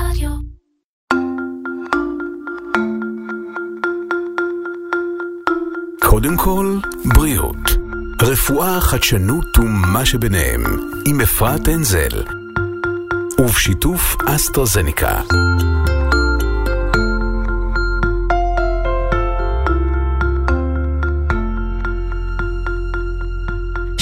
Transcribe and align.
רדיו. 0.00 0.30
קודם 6.00 6.36
כל, 6.36 6.78
בריאות. 7.04 7.56
רפואה, 8.22 8.80
חדשנות 8.80 9.58
ומה 9.58 10.06
שביניהם, 10.06 10.64
עם 11.06 11.20
אפרת 11.20 11.68
אנזל. 11.68 12.24
ובשיתוף 13.38 14.16
אסטרזניקה. 14.26 15.20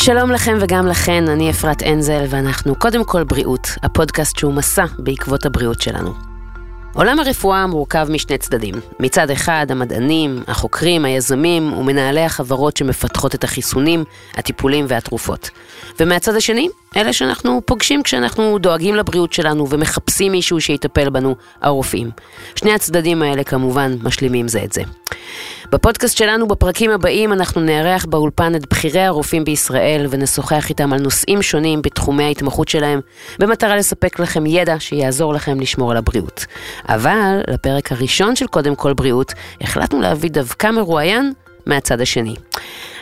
שלום 0.05 0.31
לכם 0.31 0.59
וגם 0.61 0.87
לכן, 0.87 1.29
אני 1.29 1.51
אפרת 1.51 1.83
אנזל, 1.83 2.25
ואנחנו 2.29 2.75
קודם 2.75 3.05
כל 3.05 3.25
בריאות, 3.25 3.69
הפודקאסט 3.83 4.39
שהוא 4.39 4.55
מסע 4.55 4.85
בעקבות 4.99 5.47
הבריאות 5.47 5.83
שלנו. 5.83 6.13
עולם 6.95 7.21
הרפואה 7.21 7.67
מורכב 7.67 8.07
משני 8.11 8.39
צדדים. 8.39 8.75
מצד 9.01 9.31
אחד, 9.31 9.67
המדענים, 9.71 10.43
החוקרים, 10.49 11.05
היזמים 11.05 11.73
ומנהלי 11.73 12.21
החברות 12.21 12.77
שמפתחות 12.77 13.35
את 13.35 13.45
החיסונים, 13.45 14.05
הטיפולים 14.35 14.85
והתרופות. 14.89 15.51
ומהצד 16.01 16.35
השני, 16.35 16.69
אלה 16.97 17.13
שאנחנו 17.13 17.63
פוגשים 17.67 18.03
כשאנחנו 18.03 18.59
דואגים 18.59 18.95
לבריאות 18.95 19.33
שלנו 19.33 19.71
ומחפשים 19.71 20.33
מישהו 20.33 20.61
שיטפל 20.61 21.11
בנו, 21.11 21.37
הרופאים. 21.63 22.11
שני 22.55 22.73
הצדדים 22.73 23.23
האלה 23.23 23.45
כמובן 23.45 23.97
משלימים 24.03 24.49
זה 24.49 24.65
את 24.65 24.73
זה. 24.73 24.83
בפודקאסט 25.73 26.17
שלנו 26.17 26.49
בפרקים 26.49 26.91
הבאים 26.91 27.33
אנחנו 27.33 27.61
נארח 27.61 28.05
באולפן 28.05 28.55
את 28.55 28.69
בכירי 28.71 29.01
הרופאים 29.01 29.45
בישראל 29.45 30.07
ונשוחח 30.11 30.69
איתם 30.69 30.93
על 30.93 31.01
נושאים 31.01 31.43
שונים 31.43 31.83
בתחומי 31.83 32.25
ההתמחות 32.25 32.69
שלהם, 32.69 33.01
במטרה 33.39 33.77
לספק 33.77 34.19
לכם 34.19 34.47
ידע 34.47 34.77
שיעזור 34.79 35.35
לכם 35.35 35.61
לשמור 35.61 35.91
על 35.91 35.97
הבריאות. 35.97 36.47
אבל 36.89 37.41
לפרק 37.49 37.93
הראשון 37.93 38.37
של 38.37 38.47
קודם 38.47 38.75
כל 38.75 38.93
בריאות, 38.93 39.33
החלטנו 39.61 40.01
להביא 40.01 40.31
דווקא 40.31 40.71
מרואיין 40.71 41.33
מהצד 41.67 42.01
השני. 42.01 42.35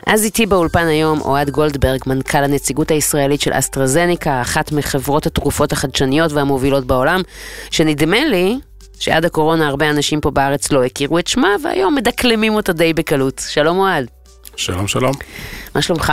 אז 0.07 0.25
איתי 0.25 0.47
באולפן 0.47 0.87
היום 0.87 1.21
אוהד 1.21 1.51
גולדברג, 1.51 2.01
מנכ"ל 2.07 2.45
הנציגות 2.45 2.91
הישראלית 2.91 3.41
של 3.41 3.51
אסטרזניקה, 3.55 4.41
אחת 4.41 4.73
מחברות 4.73 5.27
התרופות 5.27 5.73
החדשניות 5.73 6.33
והמובילות 6.33 6.87
בעולם, 6.87 7.21
שנדמה 7.71 8.25
לי 8.25 8.59
שעד 8.99 9.25
הקורונה 9.25 9.69
הרבה 9.69 9.91
אנשים 9.91 10.21
פה 10.21 10.31
בארץ 10.31 10.73
לא 10.73 10.85
הכירו 10.85 11.19
את 11.19 11.27
שמה, 11.27 11.49
והיום 11.65 11.95
מדקלמים 11.95 12.55
אותה 12.55 12.73
די 12.73 12.93
בקלות. 12.93 13.43
שלום 13.49 13.79
אוהד. 13.79 14.07
שלום 14.57 14.89
שלום. 14.89 15.13
מה 15.75 15.83
שלומך? 15.83 16.13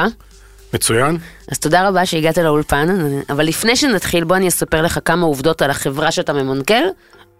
מצוין. 0.74 1.18
אז 1.52 1.60
תודה 1.60 1.88
רבה 1.88 2.06
שהגעת 2.06 2.38
לאולפן, 2.38 2.88
אבל 3.30 3.46
לפני 3.46 3.76
שנתחיל 3.76 4.24
בוא 4.24 4.36
אני 4.36 4.48
אספר 4.48 4.82
לך 4.82 5.00
כמה 5.06 5.26
עובדות 5.26 5.62
על 5.62 5.70
החברה 5.70 6.12
שאתה 6.12 6.34
ממונכ"ל, 6.34 6.84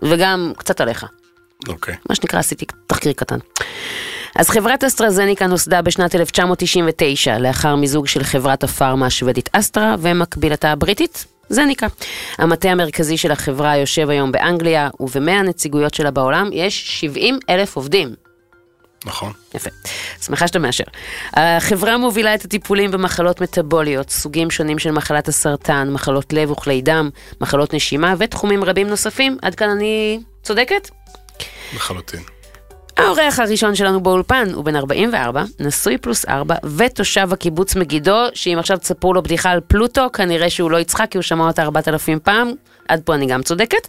וגם 0.02 0.54
קצת 0.58 0.82
עליך. 0.82 1.06
אוקיי. 1.68 1.96
מה 2.10 2.16
שנקרא 2.16 2.40
עשיתי 2.40 2.66
תחקיר 2.88 3.14
קטן. 3.14 3.38
אז 4.36 4.50
חברת 4.50 4.84
אסטרזניקה 4.84 5.48
נוסדה 5.48 5.82
בשנת 5.82 6.16
1999 6.16 7.38
לאחר 7.38 7.76
מיזוג 7.76 8.08
של 8.08 8.24
חברת 8.24 8.64
הפארמה 8.64 9.06
השוודית 9.06 9.50
אסטרה 9.54 9.96
ומקבילתה 10.00 10.72
הבריטית 10.72 11.26
זניקה. 11.50 11.88
המטה 12.38 12.70
המרכזי 12.70 13.18
של 13.18 13.32
החברה 13.32 13.78
יושב 13.78 14.10
היום 14.10 14.32
באנגליה 14.32 14.90
ובמאה 15.00 15.40
הנציגויות 15.40 15.94
שלה 15.94 16.12
בעולם 16.12 16.50
יש 16.54 17.00
70 17.00 17.40
אלף 17.50 17.76
עובדים. 17.76 18.16
נכון. 19.06 19.34
יפה, 19.56 19.70
שמחה 20.22 20.48
שאתה 20.48 20.60
מאשר. 20.60 20.84
החברה 21.34 21.98
מובילה 21.98 22.36
את 22.36 22.46
הטיפולים 22.46 22.92
במחלות 22.92 23.42
מטבוליות, 23.42 24.10
סוגים 24.10 24.52
שונים 24.52 24.80
של 24.80 24.92
מחלת 24.92 25.28
הסרטן, 25.28 25.90
מחלות 25.92 26.34
לב 26.34 26.52
וכלי 26.52 26.82
דם, 26.82 27.10
מחלות 27.42 27.74
נשימה 27.74 28.14
ותחומים 28.18 28.64
רבים 28.64 28.88
נוספים. 28.88 29.38
עד 29.42 29.56
כאן 29.56 29.70
אני 29.70 30.20
צודקת? 30.44 30.90
לחלוטין. 31.76 32.39
האורח 33.00 33.40
הראשון 33.40 33.76
שלנו 33.76 34.04
באולפן 34.04 34.48
הוא 34.54 34.66
בן 34.66 34.76
44, 34.76 35.44
נשוי 35.60 35.98
פלוס 35.98 36.26
4 36.26 36.56
ותושב 36.78 37.34
הקיבוץ 37.34 37.76
מגידו, 37.76 38.18
שאם 38.34 38.56
עכשיו 38.60 38.78
תספרו 38.78 39.14
לו 39.14 39.24
בדיחה 39.24 39.52
על 39.52 39.60
פלוטו, 39.68 40.12
כנראה 40.14 40.50
שהוא 40.50 40.72
לא 40.72 40.78
יצחק 40.78 41.08
כי 41.12 41.18
הוא 41.18 41.24
שמע 41.24 41.48
אותה 41.48 41.64
4,000 41.64 42.20
פעם, 42.20 42.52
עד 42.88 43.02
פה 43.06 43.16
אני 43.16 43.26
גם 43.26 43.44
צודקת. 43.44 43.88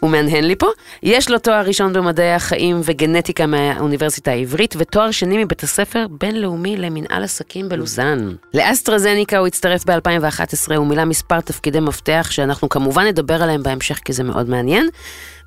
הוא 0.00 0.10
מהנהן 0.10 0.44
לי 0.44 0.56
פה. 0.56 0.66
יש 1.02 1.30
לו 1.30 1.38
תואר 1.38 1.66
ראשון 1.66 1.92
במדעי 1.92 2.32
החיים 2.34 2.80
וגנטיקה 2.84 3.46
מהאוניברסיטה 3.46 4.30
העברית, 4.30 4.74
ותואר 4.78 5.10
שני 5.10 5.44
מבית 5.44 5.62
הספר 5.62 6.06
בינלאומי 6.20 6.76
למנהל 6.76 7.22
עסקים 7.24 7.68
בלוזאן. 7.68 8.32
לאסטרזניקה 8.54 9.38
הוא 9.38 9.46
הצטרף 9.46 9.84
ב-2011, 9.84 10.74
הוא 10.76 10.86
מילא 10.86 11.04
מספר 11.04 11.40
תפקידי 11.40 11.80
מפתח, 11.80 12.28
שאנחנו 12.30 12.68
כמובן 12.68 13.06
נדבר 13.06 13.42
עליהם 13.42 13.62
בהמשך 13.62 13.98
כי 14.04 14.12
זה 14.12 14.24
מאוד 14.24 14.48
מעניין. 14.48 14.88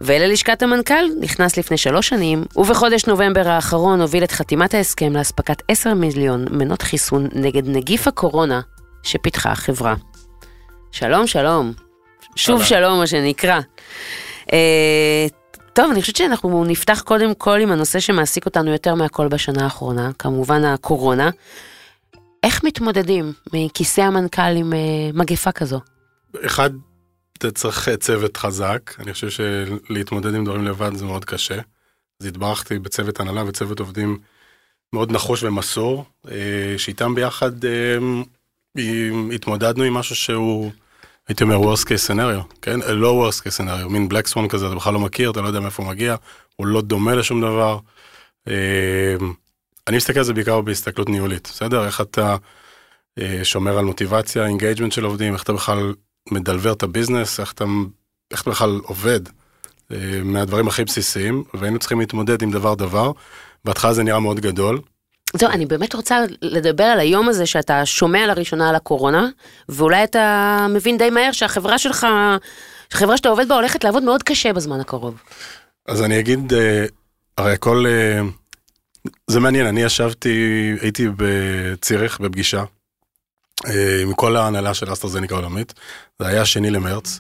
וללשכת 0.02 0.62
המנכ"ל 0.62 1.06
נכנס 1.20 1.58
לפני 1.58 1.78
שלוש 1.78 2.10
שנים, 2.10 2.44
ובחודש 2.56 3.06
נובמבר 3.06 3.48
האחרון 3.48 4.02
הוביל 4.02 4.24
את 4.24 4.32
חתימת 4.32 4.74
ההסכם 4.74 5.16
לאספקת 5.16 5.64
10 5.68 5.94
מיליון 5.94 6.46
מנות 6.52 6.82
חיסון 6.82 7.28
נגד 7.34 7.68
נגיף 7.68 8.08
הקורונה 8.08 8.62
שפיתחה 9.04 9.52
החברה. 9.52 9.96
שלום, 10.92 11.28
שלום. 11.28 11.74
שוב 12.36 12.64
שלום, 12.64 13.00
מה 13.00 13.08
שנקרא. 13.08 13.60
אה, 14.54 15.28
טוב, 15.74 15.92
אני 15.92 16.02
חושבת 16.02 16.16
שאנחנו 16.16 16.66
נפתח 16.66 17.02
קודם 17.06 17.34
כל 17.34 17.60
עם 17.62 17.72
הנושא 17.72 18.00
שמעסיק 18.00 18.46
אותנו 18.46 18.72
יותר 18.72 18.96
מהכל 18.96 19.28
בשנה 19.28 19.64
האחרונה, 19.64 20.12
כמובן 20.20 20.64
הקורונה. 20.64 21.30
איך 22.44 22.64
מתמודדים 22.64 23.34
מכיסא 23.54 24.02
המנכ"ל 24.02 24.56
עם 24.56 24.74
אה, 24.74 24.78
מגפה 25.14 25.52
כזו? 25.52 25.80
אחד, 26.46 26.70
אתה 27.38 27.52
צריך 27.52 27.90
צוות 28.00 28.38
חזק, 28.38 28.96
אני 29.00 29.14
חושב 29.14 29.30
שלהתמודד 29.30 30.36
עם 30.36 30.46
דברים 30.46 30.66
לבד 30.66 30.96
זה 30.96 31.06
מאוד 31.06 31.26
קשה. 31.26 31.60
אז 32.22 32.28
התברכתי 32.28 32.80
בצוות 32.80 33.20
הנהלה 33.20 33.44
וצוות 33.48 33.80
עובדים 33.80 34.18
מאוד 34.94 35.12
נחוש 35.12 35.44
ומסור, 35.44 36.06
אה, 36.32 36.74
שאיתם 36.78 37.16
ביחד 37.16 37.52
התמודדנו 39.32 39.84
עם 39.84 39.94
משהו 39.94 40.16
שהוא... 40.16 40.72
הייתי 41.30 41.44
אומר 41.44 41.74
worst 41.74 41.84
case 41.84 42.08
scenario, 42.08 42.54
כן? 42.62 42.80
לא 42.80 43.30
worst 43.30 43.42
case 43.42 43.58
scenario, 43.58 43.88
מין 43.90 44.08
black 44.12 44.32
swan 44.34 44.48
כזה, 44.50 44.68
אתה 44.68 44.76
בכלל 44.76 44.94
לא 44.94 45.00
מכיר, 45.00 45.32
אתה 45.32 45.42
לא 45.42 45.48
יודע 45.48 45.60
מאיפה 45.60 45.84
הוא 45.84 45.92
מגיע, 45.92 46.16
הוא 46.56 46.68
לא 46.68 46.82
דומה 46.82 47.16
לשום 47.16 47.42
דבר. 47.42 47.80
אני 49.88 49.98
מסתכל 49.98 50.20
על 50.20 50.26
זה 50.26 50.34
בעיקר 50.34 50.62
בהסתכלות 50.62 51.10
ניהולית, 51.10 51.50
בסדר? 51.54 51.86
איך 51.86 52.02
אתה 52.02 52.36
שומר 53.44 53.78
על 53.78 53.86
מוטיבציה, 53.86 54.46
engagement 54.46 54.92
של 54.92 55.04
עובדים, 55.04 55.34
איך 55.34 55.44
אתה 55.44 55.54
בכלל 55.54 55.94
מדלבר 56.32 56.74
את 56.74 56.84
ה 56.84 56.90
business, 56.90 57.40
איך 57.40 57.54
אתה, 57.54 57.66
איך 58.32 58.42
אתה 58.42 58.50
בכלל 58.50 58.80
עובד 58.84 59.20
מהדברים 60.24 60.68
הכי 60.68 60.84
בסיסיים, 60.84 61.44
והיינו 61.54 61.80
צריכים 61.80 62.00
להתמודד 62.00 62.42
עם 62.42 62.52
דבר 62.52 62.74
דבר. 62.76 63.12
בהתחלה 63.66 63.94
זה 63.94 64.04
נראה 64.04 64.20
מאוד 64.20 64.40
גדול, 64.40 64.80
זהו, 65.36 65.50
אני 65.50 65.66
באמת 65.66 65.96
רוצה 65.96 66.20
לדבר 66.42 66.84
על 66.84 67.00
היום 67.00 67.30
הזה 67.30 67.46
שאתה 67.46 67.86
שומע 67.86 68.28
לראשונה 68.28 68.70
על 68.70 68.76
הקורונה, 68.76 69.28
ואולי 69.70 70.04
אתה 70.04 70.68
מבין 70.70 70.98
די 70.98 71.10
מהר 71.10 71.32
שהחברה 71.32 71.78
שלך, 71.78 72.08
החברה 72.92 73.18
שאתה 73.18 73.30
עובד 73.30 73.48
בה 73.48 73.56
הולכת 73.56 73.84
לעבוד 73.84 74.04
מאוד 74.04 74.24
קשה 74.24 74.54
בזמן 74.54 74.80
הקרוב. 74.80 75.22
אז 75.88 76.02
אני 76.02 76.20
אגיד, 76.20 76.54
הרי 77.38 77.54
הכל, 77.54 77.86
זה 79.28 79.40
מעניין, 79.40 79.66
אני 79.66 79.82
ישבתי, 79.84 80.74
הייתי 80.82 81.08
בציריך 81.18 82.20
בפגישה, 82.20 82.64
עם 84.02 84.14
כל 84.14 84.36
ההנהלה 84.36 84.74
של 84.74 84.94
אסטרזניקה 84.94 85.36
העולמית, 85.36 85.74
זה 86.20 86.28
היה 86.28 86.46
שני 86.46 86.70
למרץ. 86.70 87.20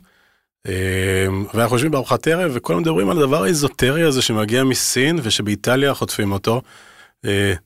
ואנחנו 1.54 1.76
יושבים 1.76 1.92
בארוחת 1.92 2.28
ערב 2.28 2.52
וכולם 2.54 2.80
מדברים 2.80 3.10
על 3.10 3.18
הדבר 3.18 3.44
האיזוטרי 3.44 4.04
הזה 4.04 4.22
שמגיע 4.22 4.64
מסין 4.64 5.20
ושבאיטליה 5.24 5.94
חוטפים 5.94 6.32
אותו. 6.32 6.62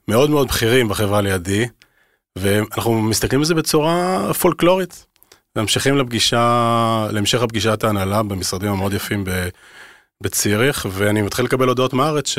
מאוד 0.07 0.29
מאוד 0.29 0.47
בכירים 0.47 0.87
בחברה 0.87 1.21
לידי, 1.21 1.65
ואנחנו 2.37 3.01
מסתכלים 3.01 3.41
על 3.41 3.45
זה 3.45 3.55
בצורה 3.55 4.33
פולקלורית. 4.33 5.05
ממשיכים 5.55 5.97
לפגישה, 5.97 7.07
להמשך 7.11 7.41
הפגישת 7.41 7.83
ההנהלה 7.83 8.23
במשרדים 8.23 8.71
המאוד 8.71 8.93
יפים 8.93 9.23
בציריך, 10.23 10.87
ואני 10.91 11.21
מתחיל 11.21 11.45
לקבל 11.45 11.67
הודעות 11.67 11.93
מהארץ 11.93 12.35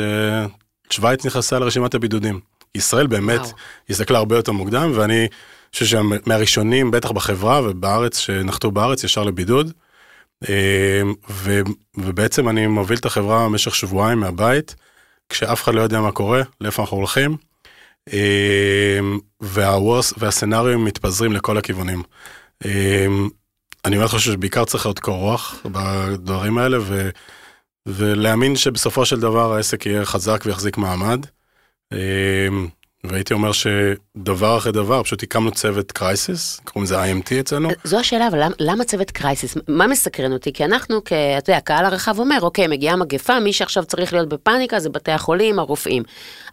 ששוויץ 0.89 1.25
נכנסה 1.25 1.59
לרשימת 1.59 1.93
הבידודים. 1.93 2.39
ישראל 2.75 3.07
באמת 3.07 3.41
הסתכלה 3.89 4.17
הרבה 4.17 4.35
יותר 4.35 4.51
מוקדם, 4.51 4.91
ואני 4.95 5.27
חושב 5.73 5.85
שמהראשונים, 5.85 6.91
בטח 6.91 7.11
בחברה 7.11 7.61
ובארץ, 7.63 8.17
שנחתו 8.17 8.71
בארץ 8.71 9.03
ישר 9.03 9.23
לבידוד. 9.23 9.71
ו, 11.29 11.61
ובעצם 11.97 12.49
אני 12.49 12.67
מוביל 12.67 12.97
את 12.97 13.05
החברה 13.05 13.45
במשך 13.45 13.75
שבועיים 13.75 14.19
מהבית. 14.19 14.75
כשאף 15.29 15.63
אחד 15.63 15.73
לא 15.75 15.81
יודע 15.81 16.01
מה 16.01 16.11
קורה, 16.11 16.41
לאיפה 16.61 16.81
אנחנו 16.81 16.97
הולכים, 16.97 17.37
והוורס 19.41 20.13
והסצנריום 20.17 20.85
מתפזרים 20.85 21.33
לכל 21.33 21.57
הכיוונים. 21.57 22.03
אני 23.85 23.97
באמת 23.97 24.09
חושב 24.09 24.31
שבעיקר 24.31 24.65
צריך 24.65 24.85
להיות 24.85 24.99
קור 24.99 25.17
רוח 25.17 25.55
בדברים 25.65 26.57
האלה, 26.57 26.77
ו, 26.81 27.09
ולהאמין 27.85 28.55
שבסופו 28.55 29.05
של 29.05 29.19
דבר 29.19 29.53
העסק 29.53 29.85
יהיה 29.85 30.05
חזק 30.05 30.43
ויחזיק 30.45 30.77
מעמד. 30.77 31.25
והייתי 33.09 33.33
אומר 33.33 33.51
שדבר 33.51 34.57
אחרי 34.57 34.71
דבר, 34.71 35.03
פשוט 35.03 35.23
הקמנו 35.23 35.51
צוות 35.51 35.91
קרייסיס, 35.91 36.59
קוראים 36.63 36.83
לזה 36.83 37.03
IMT 37.03 37.39
אצלנו. 37.39 37.69
זו 37.83 37.99
השאלה, 37.99 38.27
אבל 38.27 38.43
למה, 38.43 38.55
למה 38.59 38.83
צוות 38.83 39.11
קרייסיס? 39.11 39.57
מה 39.67 39.87
מסקרן 39.87 40.33
אותי? 40.33 40.53
כי 40.53 40.65
אנחנו, 40.65 41.01
כ- 41.05 41.11
אתה 41.37 41.49
יודע, 41.51 41.57
הקהל 41.57 41.85
הרחב 41.85 42.19
אומר, 42.19 42.37
אוקיי, 42.41 42.67
מגיעה 42.67 42.95
מגפה, 42.95 43.39
מי 43.39 43.53
שעכשיו 43.53 43.85
צריך 43.85 44.13
להיות 44.13 44.29
בפאניקה 44.29 44.79
זה 44.79 44.89
בתי 44.89 45.11
החולים, 45.11 45.59
הרופאים. 45.59 46.03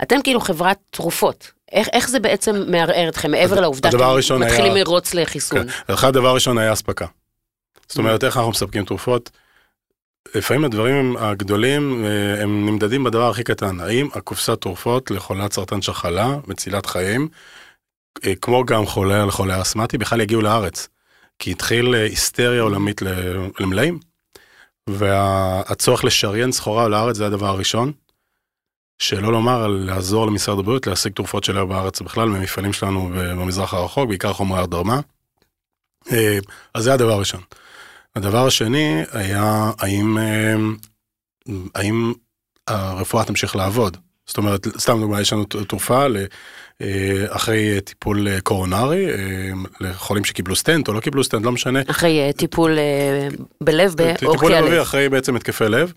אתם 0.02 0.16
כאילו 0.24 0.40
חברת 0.40 0.78
תרופות. 0.90 1.50
איך, 1.72 1.88
איך 1.92 2.08
זה 2.08 2.20
בעצם 2.20 2.64
מערער 2.70 3.08
אתכם, 3.08 3.30
מעבר 3.30 3.60
לעובדה 3.60 3.90
שאתם 3.90 4.02
הראשון 4.02 4.42
היה- 4.42 4.50
מתחילים 4.52 4.74
מרוץ 4.74 5.14
לחיסון? 5.14 5.58
כן. 5.86 5.94
אחד 5.94 6.08
הדבר 6.08 6.28
הראשון 6.28 6.58
היה 6.58 6.72
אספקה. 6.72 7.06
זאת 7.88 7.98
אומרת, 7.98 8.24
איך 8.24 8.36
אנחנו 8.36 8.50
מספקים 8.50 8.84
תרופות? 8.84 9.30
לפעמים 10.34 10.64
הדברים 10.64 11.16
הגדולים, 11.16 12.04
אה, 12.04 12.42
הם 12.42 12.66
נמדדים 12.66 13.04
בדבר 13.04 13.30
הכי 13.30 13.44
קטן. 13.44 13.80
האם 13.80 14.08
הקופסת 14.14 14.60
תרופות 14.60 15.10
לחולת 15.10 15.52
סרטן 15.52 15.82
שחלה, 15.82 16.36
מצילת 16.46 16.86
חיים, 16.86 17.28
אה, 18.26 18.34
כמו 18.34 18.64
גם 18.64 18.86
חולה 18.86 19.22
על 19.22 19.30
חולה 19.30 19.62
אסמטי, 19.62 19.98
בכלל 19.98 20.20
יגיעו 20.20 20.40
לארץ. 20.40 20.88
כי 21.38 21.50
התחיל 21.50 21.94
אה, 21.94 22.04
היסטריה 22.04 22.62
עולמית 22.62 23.02
למלאים, 23.60 23.98
והצורך 24.88 26.04
לשריין 26.04 26.52
סחורה 26.52 26.88
לארץ 26.88 27.16
זה 27.16 27.26
הדבר 27.26 27.46
הראשון. 27.46 27.92
שלא 28.98 29.32
לומר 29.32 29.62
על 29.62 29.70
לעזור 29.70 30.26
למשרד 30.26 30.58
הבריאות 30.58 30.86
להשיג 30.86 31.12
תרופות 31.12 31.44
שלהם 31.44 31.68
בארץ 31.68 32.00
בכלל, 32.00 32.28
ממפעלים 32.28 32.72
שלנו 32.72 33.10
במזרח 33.14 33.74
הרחוק, 33.74 34.08
בעיקר 34.08 34.32
חומרי. 34.32 34.64
אה, 36.12 36.38
אז 36.74 36.84
זה 36.84 36.94
הדבר 36.94 37.12
הראשון. 37.12 37.40
הדבר 38.16 38.46
השני 38.46 39.02
היה 39.12 39.70
האם, 39.78 40.18
אה, 40.18 40.54
האם 41.74 42.12
הרפואה 42.68 43.24
תמשיך 43.24 43.56
לעבוד. 43.56 43.96
זאת 44.26 44.38
אומרת, 44.38 44.66
סתם 44.78 45.00
דוגמא, 45.00 45.20
יש 45.20 45.32
לנו 45.32 45.44
תרופה 45.44 46.06
אה, 46.82 47.24
אחרי 47.28 47.80
טיפול 47.80 48.28
אה, 48.28 48.40
קורונרי, 48.40 49.06
לחולים 49.80 50.24
שקיבלו 50.24 50.56
סטנט 50.56 50.88
או 50.88 50.92
לא 50.92 51.00
קיבלו 51.00 51.24
סטנט, 51.24 51.44
לא 51.44 51.52
משנה. 51.52 51.80
אחרי 51.86 52.32
טיפול 52.36 52.78
בלב 53.60 53.94
טיפול 54.18 54.36
בעורקי 54.36 54.46
לבבי. 54.46 54.82
אחרי 54.82 55.08
בעצם 55.08 55.36
התקפי 55.36 55.64
לב. 55.64 55.92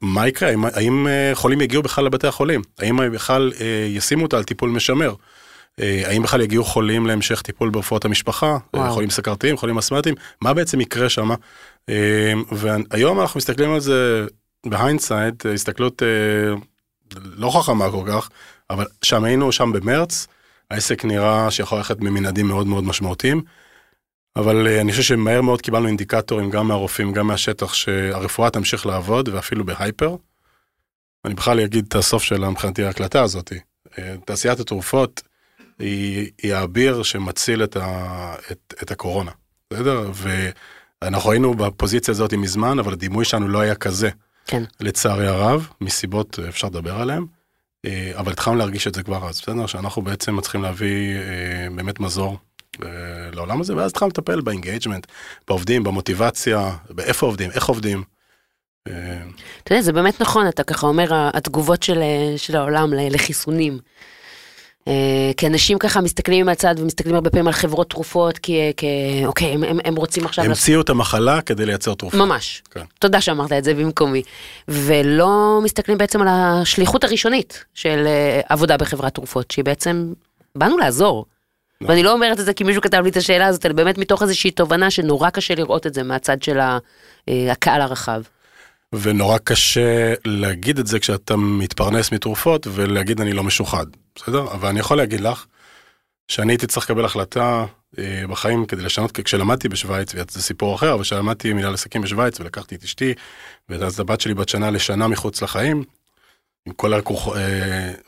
מה 0.00 0.28
יקרה? 0.28 0.50
האם, 0.72 1.06
חולים 1.34 1.60
יגיעו 1.60 1.82
בכלל 1.82 2.04
לבתי 2.04 2.26
החולים? 2.26 2.62
האם 2.78 3.12
בכלל 3.12 3.52
ישימו 3.88 4.22
אותה 4.22 4.36
על 4.36 4.44
טיפול 4.44 4.70
משמר? 4.70 5.14
אה, 5.80 6.02
האם 6.06 6.22
בכלל 6.22 6.40
יגיעו 6.40 6.64
חולים 6.64 7.06
להמשך 7.06 7.42
טיפול 7.42 7.70
ברפואות 7.70 8.04
המשפחה? 8.04 8.46
אה, 8.46 8.80
וואו. 8.80 8.92
חולים 8.92 9.10
סכרתיים, 9.10 9.56
חולים 9.56 9.78
אסמטיים? 9.78 10.14
מה 10.40 10.54
בעצם 10.54 10.80
יקרה 10.80 11.08
שם? 11.08 11.30
אה, 11.88 12.32
והיום 12.52 13.20
אנחנו 13.20 13.38
מסתכלים 13.38 13.72
על 13.72 13.80
זה 13.80 14.26
ב 14.66 14.72
hindsight, 14.72 15.34
הסתכלות 15.54 16.02
לא 17.14 17.60
חכמה 17.60 17.90
כל 17.90 18.04
כך, 18.08 18.30
אבל 18.70 18.86
שם 19.02 19.24
היינו 19.24 19.52
שם 19.52 19.72
במרץ, 19.72 20.26
העסק 20.70 21.04
נראה 21.04 21.50
שיכול 21.50 21.78
ללכת 21.78 21.96
במנעדים 21.96 22.46
מאוד 22.46 22.66
מאוד 22.66 22.84
משמעותיים. 22.84 23.42
אבל 24.36 24.68
אני 24.68 24.90
חושב 24.90 25.02
שמהר 25.02 25.40
מאוד 25.40 25.62
קיבלנו 25.62 25.86
אינדיקטורים 25.86 26.50
גם 26.50 26.68
מהרופאים, 26.68 27.12
גם 27.12 27.26
מהשטח, 27.26 27.74
שהרפואה 27.74 28.50
תמשיך 28.50 28.86
לעבוד, 28.86 29.28
ואפילו 29.28 29.64
ב 29.64 29.71
hyper. 29.71 30.16
אני 31.24 31.34
בכלל 31.34 31.60
אגיד 31.60 31.84
את 31.88 31.94
הסוף 31.94 32.22
של 32.22 32.48
מבחינתי 32.48 32.84
ההקלטה 32.84 33.22
הזאת. 33.22 33.52
תעשיית 34.24 34.60
התרופות 34.60 35.22
היא, 35.80 36.30
היא 36.42 36.54
האביר 36.54 37.02
שמציל 37.02 37.64
את, 37.64 37.76
ה, 37.76 38.34
את, 38.50 38.74
את 38.82 38.90
הקורונה, 38.90 39.30
בסדר? 39.70 40.10
ואנחנו 41.02 41.30
היינו 41.30 41.54
בפוזיציה 41.54 42.12
הזאת 42.12 42.34
מזמן, 42.34 42.78
אבל 42.78 42.92
הדימוי 42.92 43.24
שלנו 43.24 43.48
לא 43.48 43.60
היה 43.60 43.74
כזה. 43.74 44.10
כן. 44.46 44.62
לצערי 44.80 45.26
הרב, 45.26 45.68
מסיבות 45.80 46.38
אפשר 46.48 46.66
לדבר 46.66 47.00
עליהן, 47.00 47.26
אה, 47.86 48.12
אבל 48.16 48.32
התחלנו 48.32 48.56
להרגיש 48.56 48.86
את 48.86 48.94
זה 48.94 49.02
כבר 49.02 49.28
אז, 49.28 49.40
בסדר? 49.40 49.66
שאנחנו 49.66 50.02
בעצם 50.02 50.36
מצליחים 50.36 50.62
להביא 50.62 51.16
אה, 51.16 51.66
באמת 51.76 52.00
מזור 52.00 52.38
אה, 52.82 52.88
לעולם 53.32 53.60
הזה, 53.60 53.76
ואז 53.76 53.90
התחלנו 53.90 54.08
לטפל 54.08 54.40
ב-engagement, 54.40 55.06
בעובדים, 55.48 55.84
במוטיבציה, 55.84 56.76
באיפה 56.90 57.26
עובדים, 57.26 57.50
איך 57.50 57.64
עובדים. 57.64 58.02
אתה 58.82 58.92
יודע, 59.70 59.82
זה 59.82 59.92
באמת 59.92 60.22
נכון, 60.22 60.48
אתה 60.48 60.64
ככה 60.64 60.86
אומר, 60.86 61.08
התגובות 61.12 61.82
של, 61.82 62.02
של 62.36 62.56
העולם 62.56 62.92
לחיסונים. 62.92 63.78
אה, 64.90 65.32
כי 65.36 65.46
אנשים 65.46 65.78
ככה 65.78 66.00
מסתכלים 66.00 66.46
מהצד 66.46 66.74
ומסתכלים 66.78 67.14
הרבה 67.14 67.30
פעמים 67.30 67.46
על 67.46 67.52
חברות 67.52 67.90
תרופות, 67.90 68.38
כי, 68.38 68.72
אוקיי, 69.26 69.48
הם, 69.48 69.64
הם, 69.64 69.78
הם 69.84 69.96
רוצים 69.96 70.24
עכשיו... 70.24 70.44
המציאו 70.44 70.80
את 70.80 70.90
המחלה 70.90 71.42
כדי 71.42 71.66
לייצר 71.66 71.94
תרופה. 71.94 72.16
ממש. 72.16 72.62
כן. 72.70 72.84
תודה 72.98 73.20
שאמרת 73.20 73.52
את 73.52 73.64
זה 73.64 73.74
במקומי. 73.74 74.22
ולא 74.68 75.60
מסתכלים 75.64 75.98
בעצם 75.98 76.22
על 76.22 76.28
השליחות 76.30 77.04
הראשונית 77.04 77.64
של 77.74 78.06
אה, 78.06 78.40
עבודה 78.48 78.76
בחברת 78.76 79.14
תרופות, 79.14 79.50
שהיא 79.50 79.64
בעצם, 79.64 80.12
באנו 80.54 80.78
לעזור. 80.78 81.24
נכון. 81.80 81.94
ואני 81.94 82.02
לא 82.02 82.12
אומרת 82.12 82.40
את 82.40 82.44
זה 82.44 82.52
כי 82.52 82.64
מישהו 82.64 82.82
כתב 82.82 83.00
לי 83.04 83.10
את 83.10 83.16
השאלה 83.16 83.46
הזאת, 83.46 83.66
אלא 83.66 83.74
באמת 83.74 83.98
מתוך 83.98 84.22
איזושהי 84.22 84.50
תובנה 84.50 84.90
שנורא 84.90 85.30
קשה 85.30 85.54
לראות 85.54 85.86
את 85.86 85.94
זה 85.94 86.02
מהצד 86.02 86.42
של 86.42 86.58
אה, 86.60 86.78
הקהל 87.52 87.80
הרחב. 87.80 88.22
ונורא 88.94 89.38
קשה 89.38 90.14
להגיד 90.24 90.78
את 90.78 90.86
זה 90.86 90.98
כשאתה 90.98 91.36
מתפרנס 91.36 92.12
מתרופות 92.12 92.66
ולהגיד 92.70 93.20
אני 93.20 93.32
לא 93.32 93.42
משוחד, 93.42 93.86
בסדר? 94.14 94.52
אבל 94.52 94.68
אני 94.68 94.80
יכול 94.80 94.96
להגיד 94.96 95.20
לך 95.20 95.46
שאני 96.28 96.52
הייתי 96.52 96.66
צריך 96.66 96.90
לקבל 96.90 97.04
החלטה 97.04 97.66
אה, 97.98 98.22
בחיים 98.28 98.66
כדי 98.66 98.82
לשנות, 98.82 99.12
כשלמדתי 99.12 99.68
בשוויץ, 99.68 100.14
וזה 100.14 100.42
סיפור 100.42 100.74
אחר, 100.74 100.94
אבל 100.94 101.02
כשלמדתי 101.02 101.52
מנהל 101.52 101.74
עסקים 101.74 102.02
בשוויץ 102.02 102.40
ולקחתי 102.40 102.74
את 102.74 102.84
אשתי, 102.84 103.14
ואז 103.68 104.00
הבת 104.00 104.20
שלי 104.20 104.34
בת 104.34 104.48
שנה 104.48 104.70
לשנה 104.70 105.08
מחוץ 105.08 105.42
לחיים, 105.42 105.84
עם 106.66 106.72
כל 106.72 106.92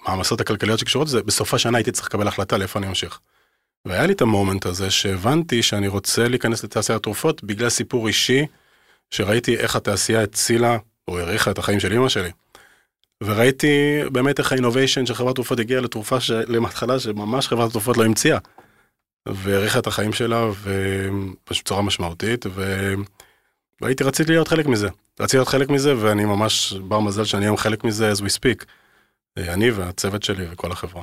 המעמסות 0.07 0.41
הכלכליות 0.41 0.79
שקשורות 0.79 1.09
לזה, 1.09 1.23
בסוף 1.23 1.55
השנה 1.55 1.79
הייתי 1.79 1.93
צריך 1.93 2.07
לקבל 2.07 2.29
החלטה 2.29 2.59
לאיפה 2.59 2.79
אני 2.79 2.87
ממשיך. 2.87 3.21
והיה 3.85 4.07
לי 4.07 4.13
את 4.13 4.21
המומנט 4.21 4.67
הזה 4.67 4.91
שהבנתי 4.91 5.63
שאני 5.63 5.89
רוצה 5.89 6.29
להיכנס 6.29 6.65
לתעשיית 6.65 6.97
התרופות 6.97 7.45
בגלל 7.45 7.69
סיפור 7.69 8.07
אישי 8.09 8.47
שראיתי 9.13 9.57
איך 9.57 9.77
התעשייה 9.77 10.23
הצילה 10.23 10.79
או 11.09 11.19
האריכה 11.19 11.51
את 11.51 11.59
החיים 11.59 11.81
של 11.81 11.93
אמא 11.93 12.09
שלי. 12.09 12.31
וראיתי 13.23 14.01
באמת 14.13 14.39
איך 14.39 14.53
האינוביישן 14.53 15.07
של 15.07 15.15
חברת 15.15 15.35
תרופות 15.35 15.59
הגיעה 15.59 15.81
לתרופה 15.81 16.17
למתחלה 16.49 17.01
שממש 17.01 17.49
חברת 17.49 17.71
תרופות 17.71 17.97
לא 17.97 18.05
המציאה. 18.05 18.39
והאריכה 19.29 19.79
את 19.79 19.87
החיים 19.87 20.13
שלה 20.13 20.47
בצורה 21.51 21.83
משמעותית 21.83 22.47
ו... 22.47 22.93
והייתי 23.81 24.05
רציתי 24.05 24.33
להיות 24.33 24.49
חלק 24.49 24.67
מזה. 24.67 24.89
רציתי 25.21 25.37
להיות 25.37 25.49
חלק 25.49 25.69
מזה 25.69 25.95
ואני 25.99 26.25
ממש 26.25 26.73
בר 26.73 27.01
מזל 27.01 27.25
שאני 27.25 27.45
היום 27.45 27.57
חלק 27.57 27.85
מזה 27.85 28.13
as 28.13 28.17
we 28.17 28.39
speak. 28.39 28.65
אני 29.39 29.71
והצוות 29.71 30.23
שלי 30.23 30.45
וכל 30.51 30.73
החברה. 30.73 31.03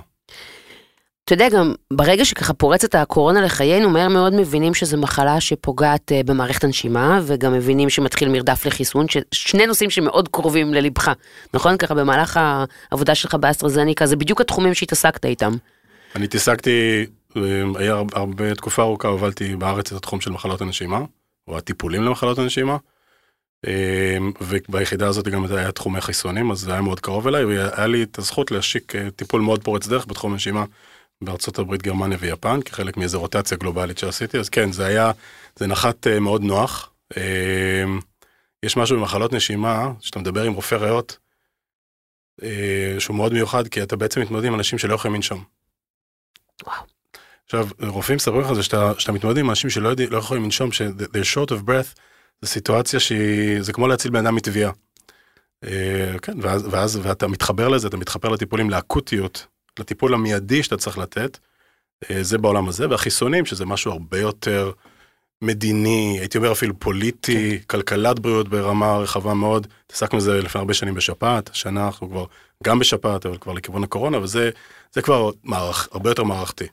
אתה 1.29 1.43
יודע, 1.43 1.49
גם 1.49 1.73
ברגע 1.93 2.25
שככה 2.25 2.53
פורצת 2.53 2.95
הקורונה 2.95 3.41
לחיינו, 3.41 3.89
מהר 3.89 4.07
מאוד 4.07 4.33
מבינים 4.33 4.73
שזו 4.73 4.97
מחלה 4.97 5.41
שפוגעת 5.41 6.11
אה, 6.11 6.21
במערכת 6.25 6.63
הנשימה, 6.63 7.19
וגם 7.23 7.53
מבינים 7.53 7.89
שמתחיל 7.89 8.29
מרדף 8.29 8.65
לחיסון, 8.65 9.05
שני 9.31 9.67
נושאים 9.67 9.89
שמאוד 9.89 10.27
קרובים 10.27 10.73
ללבך, 10.73 11.11
נכון? 11.53 11.77
ככה 11.77 11.93
במהלך 11.93 12.39
העבודה 12.91 13.15
שלך 13.15 13.35
באסטרזניקה, 13.35 14.05
זה 14.05 14.15
בדיוק 14.15 14.41
התחומים 14.41 14.73
שהתעסקת 14.73 15.25
איתם. 15.25 15.51
אני 16.15 16.25
התעסקתי, 16.25 17.05
אה, 17.37 17.41
היה 17.75 17.93
הר- 17.93 18.03
הרבה 18.13 18.55
תקופה 18.55 18.81
ארוכה, 18.81 19.07
הובלתי 19.07 19.55
בארץ 19.55 19.91
את 19.91 19.97
התחום 19.97 20.21
של 20.21 20.31
מחלות 20.31 20.61
הנשימה, 20.61 20.99
או 21.47 21.57
הטיפולים 21.57 22.03
למחלות 22.03 22.39
הנשימה. 22.39 22.77
אה, 23.67 24.17
וביחידה 24.41 25.07
הזאת 25.07 25.27
גם 25.27 25.45
היה 25.49 25.71
תחומי 25.71 26.01
חיסונים, 26.01 26.51
אז 26.51 26.59
זה 26.59 26.71
היה 26.71 26.81
מאוד 26.81 26.99
קרוב 26.99 27.27
אליי, 27.27 27.45
והיה 27.45 27.87
לי 27.87 28.03
את 28.03 28.17
הזכות 28.17 28.51
להשיק 28.51 28.93
טיפול 29.15 29.41
מאוד 29.41 29.63
פורץ 29.63 29.87
דרך 29.87 30.05
בתחום 30.07 30.33
הנשימה 30.33 30.63
בארצות 31.23 31.59
הברית, 31.59 31.81
גרמניה 31.81 32.17
ויפן, 32.21 32.61
כחלק 32.61 32.97
מאיזו 32.97 33.19
רוטציה 33.19 33.57
גלובלית 33.57 33.97
שעשיתי, 33.97 34.39
אז 34.39 34.49
כן, 34.49 34.71
זה 34.71 34.85
היה, 34.85 35.11
זה 35.55 35.67
נחת 35.67 36.07
אה, 36.07 36.19
מאוד 36.19 36.43
נוח. 36.43 36.91
אה, 37.17 37.83
יש 38.63 38.77
משהו 38.77 38.97
במחלות 38.99 39.33
נשימה, 39.33 39.91
שאתה 39.99 40.19
מדבר 40.19 40.43
עם 40.43 40.53
רופא 40.53 40.75
ריאות, 40.75 41.17
אה, 42.43 42.95
שהוא 42.99 43.15
מאוד 43.15 43.33
מיוחד, 43.33 43.67
כי 43.67 43.83
אתה 43.83 43.95
בעצם 43.95 44.21
מתמודד 44.21 44.45
עם 44.45 44.55
אנשים 44.55 44.79
שלא 44.79 44.95
יכולים 44.95 45.15
לנשום. 45.15 45.43
וואו. 46.65 46.83
עכשיו, 47.45 47.67
רופאים 47.79 48.15
מספרים 48.15 48.41
לך 48.41 48.63
שאתה, 48.63 48.91
שאתה 48.97 49.11
מתמודד 49.11 49.37
עם 49.37 49.49
אנשים 49.49 49.69
שלא 49.69 49.89
יודע, 49.89 50.05
לא 50.09 50.17
יכולים 50.17 50.43
לנשום, 50.43 50.71
ש-they're 50.71 51.35
short 51.35 51.49
of 51.49 51.67
breath, 51.67 51.99
זו 52.41 52.47
סיטואציה 52.47 52.99
שהיא, 52.99 53.61
זה 53.61 53.73
כמו 53.73 53.87
להציל 53.87 54.11
בן 54.11 54.25
אדם 54.25 54.35
מטביעה. 54.35 54.71
אה, 55.63 56.19
כן, 56.21 56.37
ואז, 56.41 56.67
ואז, 56.71 56.99
ואתה 57.03 57.27
מתחבר 57.27 57.67
לזה, 57.67 57.87
אתה 57.87 57.97
מתחבר 57.97 58.29
לטיפולים, 58.29 58.69
לאקוטיות, 58.69 59.47
לטיפול 59.79 60.13
המיידי 60.13 60.63
שאתה 60.63 60.77
צריך 60.77 60.97
לתת, 60.97 61.37
אה, 62.11 62.23
זה 62.23 62.37
בעולם 62.37 62.69
הזה, 62.69 62.89
והחיסונים, 62.89 63.45
שזה 63.45 63.65
משהו 63.65 63.91
הרבה 63.91 64.19
יותר 64.19 64.71
מדיני, 65.41 66.17
הייתי 66.19 66.37
אומר 66.37 66.51
אפילו 66.51 66.79
פוליטי, 66.79 67.59
כלכלת 67.67 68.19
בריאות 68.19 68.49
ברמה 68.49 68.97
רחבה 68.97 69.33
מאוד, 69.33 69.67
התעסקנו 69.85 70.17
בזה 70.17 70.41
לפני 70.41 70.59
הרבה 70.59 70.73
שנים 70.73 70.93
בשפעת, 70.93 71.49
השנה 71.49 71.85
אנחנו 71.85 72.09
כבר 72.09 72.25
גם 72.63 72.79
בשפעת, 72.79 73.25
אבל 73.25 73.37
כבר 73.37 73.53
לכיוון 73.53 73.83
הקורונה, 73.83 74.17
וזה 74.17 74.49
זה 74.91 75.01
כבר 75.01 75.29
מערך, 75.43 75.89
הרבה 75.91 76.09
יותר 76.09 76.23
מערכתי. 76.23 76.67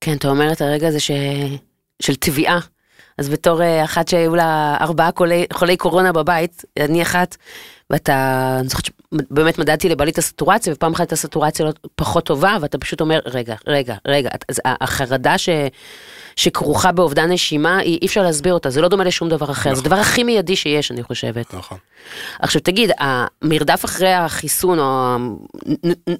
כן, 0.00 0.16
אתה 0.16 0.28
אומר 0.28 0.52
את 0.52 0.60
הרגע 0.60 0.88
הזה 0.88 1.00
ש... 1.00 1.10
של 2.02 2.16
תביעה. 2.16 2.60
אז 3.18 3.28
בתור 3.28 3.62
אה, 3.62 3.84
אחת 3.84 4.08
שהיו 4.08 4.34
לה 4.34 4.76
ארבעה 4.80 5.10
חולי, 5.16 5.46
חולי 5.52 5.76
קורונה 5.76 6.12
בבית, 6.12 6.64
אני 6.80 7.02
אחת, 7.02 7.36
ואתה, 7.90 8.56
אני 8.60 8.68
זוכרת 8.68 8.84
שבאמת 8.84 9.58
מדדתי 9.58 9.88
לבעלי 9.88 10.10
את 10.10 10.18
הסטורציה, 10.18 10.72
ופעם 10.72 10.92
אחת 10.92 11.00
הייתה 11.00 11.16
סטורציה 11.16 11.66
לא- 11.66 11.72
פחות 11.94 12.24
טובה, 12.26 12.56
ואתה 12.60 12.78
פשוט 12.78 13.00
אומר, 13.00 13.20
רגע, 13.24 13.54
רגע, 13.66 13.94
רגע, 14.06 14.30
אז 14.48 14.60
החרדה 14.64 15.38
ש, 15.38 15.48
שכרוכה 16.36 16.92
באובדן 16.92 17.32
נשימה, 17.32 17.80
אי 17.80 17.98
אי 18.02 18.06
אפשר 18.06 18.22
להסביר 18.22 18.54
אותה, 18.54 18.70
זה 18.70 18.80
לא 18.80 18.88
דומה 18.88 19.04
לשום 19.04 19.28
דבר 19.28 19.50
אחר, 19.50 19.62
זה 19.62 19.80
נכון. 19.80 19.84
הדבר 19.84 19.96
הכי 19.96 20.22
מיידי 20.22 20.56
שיש, 20.56 20.90
אני 20.90 21.02
חושבת. 21.02 21.54
נכון. 21.54 21.78
עכשיו 22.40 22.62
תגיד, 22.62 22.90
המרדף 22.98 23.84
אחרי 23.84 24.12
החיסון, 24.12 24.78
או 24.78 25.16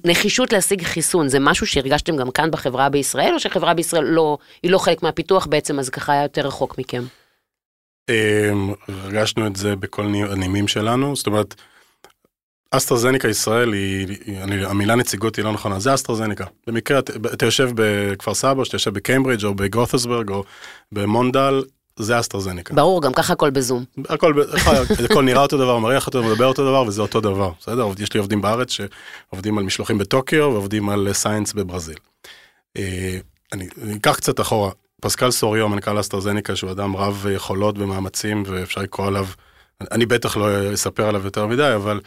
הנחישות 0.05 0.53
להשיג 0.53 0.83
חיסון, 0.83 1.27
זה 1.27 1.39
משהו 1.39 1.67
שהרגשתם 1.67 2.15
גם 2.17 2.31
כאן 2.31 2.51
בחברה 2.51 2.89
בישראל, 2.89 3.33
או 3.33 3.39
שהחברה 3.39 3.73
בישראל 3.73 4.03
לא, 4.03 4.37
היא 4.63 4.71
לא 4.71 4.77
חלק 4.77 5.03
מהפיתוח 5.03 5.45
בעצם, 5.45 5.79
אז 5.79 5.89
ככה 5.89 6.13
היה 6.13 6.23
יותר 6.23 6.47
רחוק 6.47 6.77
מכם? 6.77 7.03
אמ, 8.09 8.73
הרגשנו 8.87 9.47
את 9.47 9.55
זה 9.55 9.75
בכל 9.75 10.03
ני- 10.05 10.23
הנימים 10.23 10.67
שלנו, 10.67 11.15
זאת 11.15 11.27
אומרת, 11.27 11.55
אסטרזניקה 12.71 13.27
ישראל 13.27 13.73
היא, 13.73 14.07
אני, 14.43 14.65
המילה 14.65 14.95
נציגות 14.95 15.35
היא 15.35 15.45
לא 15.45 15.51
נכונה, 15.51 15.79
זה 15.79 15.93
אסטרזניקה. 15.93 16.45
במקרה 16.67 16.99
אתה, 16.99 17.45
יושב 17.45 17.69
בכפר 17.75 18.33
סבא, 18.33 18.63
שאתה 18.63 18.75
יושב 18.75 18.93
בקיימברידג' 18.93 19.45
או 19.45 19.55
בגות'סברג 19.55 20.29
או 20.29 20.43
במונדל, 20.91 21.63
זה 21.99 22.19
אסטרזניקה. 22.19 22.73
ברור, 22.73 23.01
גם 23.01 23.13
ככה 23.13 23.33
הכל 23.33 23.49
בזום. 23.49 23.83
הכל, 24.09 24.33
הכל 25.09 25.23
נראה 25.23 25.41
אותו 25.41 25.57
דבר, 25.57 25.79
מריח 25.79 26.07
אותו, 26.07 26.23
מדבר 26.23 26.45
אותו 26.45 26.63
דבר, 26.65 26.83
וזה 26.87 27.01
אותו 27.01 27.21
דבר, 27.21 27.51
בסדר? 27.59 27.87
יש 27.99 28.13
לי 28.13 28.17
עובדים 28.19 28.41
בארץ 28.41 28.71
שעובדים 28.71 29.57
על 29.57 29.63
משלוחים 29.63 29.97
בטוקיו 29.97 30.49
ועובדים 30.53 30.89
על 30.89 31.13
סיינס 31.13 31.53
בברזיל. 31.53 31.97
אה, 32.77 33.17
אני 33.53 33.67
אני 33.83 33.95
אקח 33.95 34.15
קצת 34.15 34.39
אחורה, 34.39 34.71
פסקל 35.01 35.31
סוריו, 35.31 35.69
מנכ"ל 35.69 35.99
אסטרזניקה, 35.99 36.55
שהוא 36.55 36.71
אדם 36.71 36.95
רב 36.95 37.25
יכולות 37.35 37.77
ומאמצים, 37.77 38.43
ואפשר 38.47 38.81
לקרוא 38.81 39.07
עליו, 39.07 39.25
אני 39.91 40.05
בטח 40.05 40.37
לא 40.37 40.73
אספר 40.73 41.07
עליו 41.07 41.25
יותר 41.25 41.47
מדי, 41.47 41.71
אבל 41.75 42.01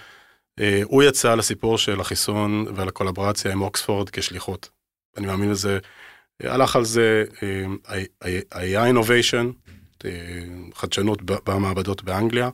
אה, 0.61 0.81
הוא 0.85 1.03
יצא 1.03 1.35
לסיפור 1.35 1.79
של 1.79 2.01
החיסון 2.01 2.67
ועל 2.75 2.89
הקולברציה 2.89 3.53
עם 3.53 3.63
אוקספורד 3.63 4.11
כשליחות. 4.11 4.69
אני 5.17 5.27
מאמין 5.27 5.53
אה, 6.45 6.55
הלך 6.55 6.77
על 6.77 6.85
זה, 6.85 7.25
אה, 7.43 7.65
היה- 8.21 8.41
היה 8.53 8.91
innovation, 8.91 9.73
אה, 10.05 10.11
חדשנות 10.75 11.19
במעבדות 11.23 12.03
באנגליה. 12.03 12.51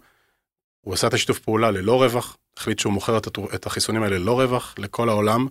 הוא 0.80 0.94
עשה 0.94 1.06
את 1.06 1.14
השיתוף 1.14 1.38
פעולה 1.38 1.70
ללא 1.70 2.02
רווח, 2.02 2.36
החליט 2.56 2.78
שהוא 2.78 2.92
מוכר 2.92 3.18
את 3.54 3.66
החיסונים 3.66 4.02
האלה 4.02 4.18
ללא 4.18 4.40
רווח 4.40 4.74
לכל 4.78 5.08
העולם. 5.08 5.46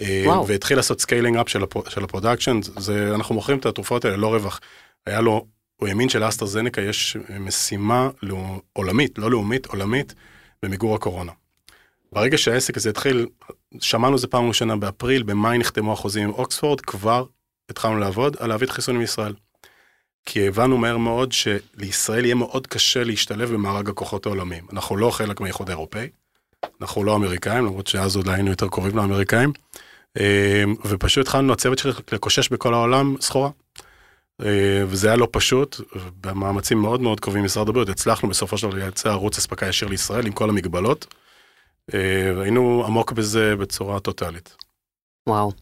אה, 0.00 0.22
וואו. 0.26 0.46
והתחיל 0.46 0.76
לעשות 0.76 1.00
scaling 1.00 1.36
up 1.36 1.48
של, 1.48 1.62
הפ- 1.62 1.88
של 1.88 2.04
ה-production, 2.04 2.60
זה, 2.62 3.14
אנחנו 3.14 3.34
מוכרים 3.34 3.58
את 3.58 3.66
התרופות 3.66 4.04
האלה 4.04 4.16
ללא 4.16 4.34
רווח. 4.34 4.60
היה 5.06 5.20
לו, 5.20 5.46
הוא 5.76 5.88
האמין 5.88 6.08
שלאסטרזניקה 6.08 6.80
יש 6.80 7.16
משימה 7.40 8.08
לא, 8.22 8.60
עולמית, 8.72 9.18
לא 9.18 9.30
לאומית, 9.30 9.66
עולמית, 9.66 10.14
במיגור 10.62 10.94
הקורונה. 10.94 11.32
ברגע 12.12 12.38
שהעסק 12.38 12.76
הזה 12.76 12.90
התחיל, 12.90 13.26
שמענו 13.80 14.18
זה 14.18 14.26
פעם 14.26 14.48
ראשונה 14.48 14.76
באפריל, 14.76 15.22
במאי 15.22 15.58
נחתמו 15.58 15.92
החוזים 15.92 16.24
עם 16.24 16.30
אוקספורד, 16.30 16.80
כבר 16.80 17.24
התחלנו 17.70 17.98
לעבוד 17.98 18.36
על 18.40 18.48
להביא 18.48 18.66
את 18.66 18.70
החיסונים 18.72 19.00
לישראל. 19.00 19.34
כי 20.26 20.48
הבנו 20.48 20.78
מהר 20.78 20.96
מאוד 20.96 21.32
שלישראל 21.32 22.24
יהיה 22.24 22.34
מאוד 22.34 22.66
קשה 22.66 23.04
להשתלב 23.04 23.52
במארג 23.52 23.88
הכוחות 23.88 24.26
העולמיים. 24.26 24.64
אנחנו 24.72 24.96
לא 24.96 25.10
חלק 25.10 25.40
מהאיחוד 25.40 25.70
האירופאי, 25.70 26.08
אנחנו 26.80 27.04
לא 27.04 27.14
אמריקאים, 27.16 27.64
למרות 27.64 27.86
שאז 27.86 28.16
עוד 28.16 28.28
היינו 28.28 28.50
יותר 28.50 28.68
קרובים 28.68 28.96
לאמריקאים, 28.96 29.52
ופשוט 30.84 31.26
התחלנו 31.26 31.52
הצוות 31.52 31.78
שלי 31.78 31.92
לקושש 32.12 32.48
בכל 32.48 32.74
העולם 32.74 33.16
סחורה. 33.20 33.50
אה, 34.42 34.82
וזה 34.86 35.08
היה 35.08 35.16
לא 35.16 35.28
פשוט, 35.30 35.80
במאמצים 36.20 36.78
מאוד 36.78 37.00
מאוד 37.00 37.20
קרובים 37.20 37.44
משרד 37.44 37.68
הבריאות, 37.68 37.88
הצלחנו 37.88 38.28
בסופו 38.28 38.58
של 38.58 38.68
דבר 38.68 38.78
לייצר 38.78 39.10
ערוץ 39.10 39.38
אספקה 39.38 39.66
ישיר 39.66 39.88
לישראל 39.88 40.26
עם 40.26 40.32
כל 40.32 40.50
המגבלות. 40.50 41.14
אה, 41.94 42.42
היינו 42.42 42.84
עמוק 42.86 43.12
בזה 43.12 43.56
בצורה 43.56 44.00
טוטאלית. 44.00 44.56
וואו. 45.28 45.52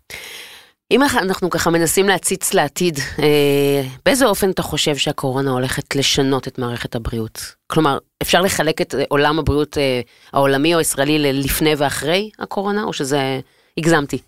אם 0.91 1.03
אנחנו 1.03 1.51
ככה 1.51 1.71
מנסים 1.71 2.09
להציץ 2.09 2.55
לעתיד, 2.55 2.99
אה, 3.19 3.83
באיזה 4.05 4.27
אופן 4.27 4.51
אתה 4.51 4.63
חושב 4.63 4.97
שהקורונה 4.97 5.51
הולכת 5.51 5.97
לשנות 5.97 6.49
את 6.49 6.59
מערכת 6.59 6.95
הבריאות? 6.95 7.55
כלומר, 7.67 7.99
אפשר 8.23 8.41
לחלק 8.41 8.81
את 8.81 8.95
אה, 8.95 9.05
עולם 9.09 9.39
הבריאות 9.39 9.79
אה, 9.79 10.01
העולמי 10.33 10.75
או 10.75 10.79
הישראלי 10.79 11.19
ללפני 11.19 11.75
ואחרי 11.79 12.31
הקורונה, 12.39 12.85
או 12.85 12.93
שזה... 12.93 13.41
הגזמתי. 13.79 14.19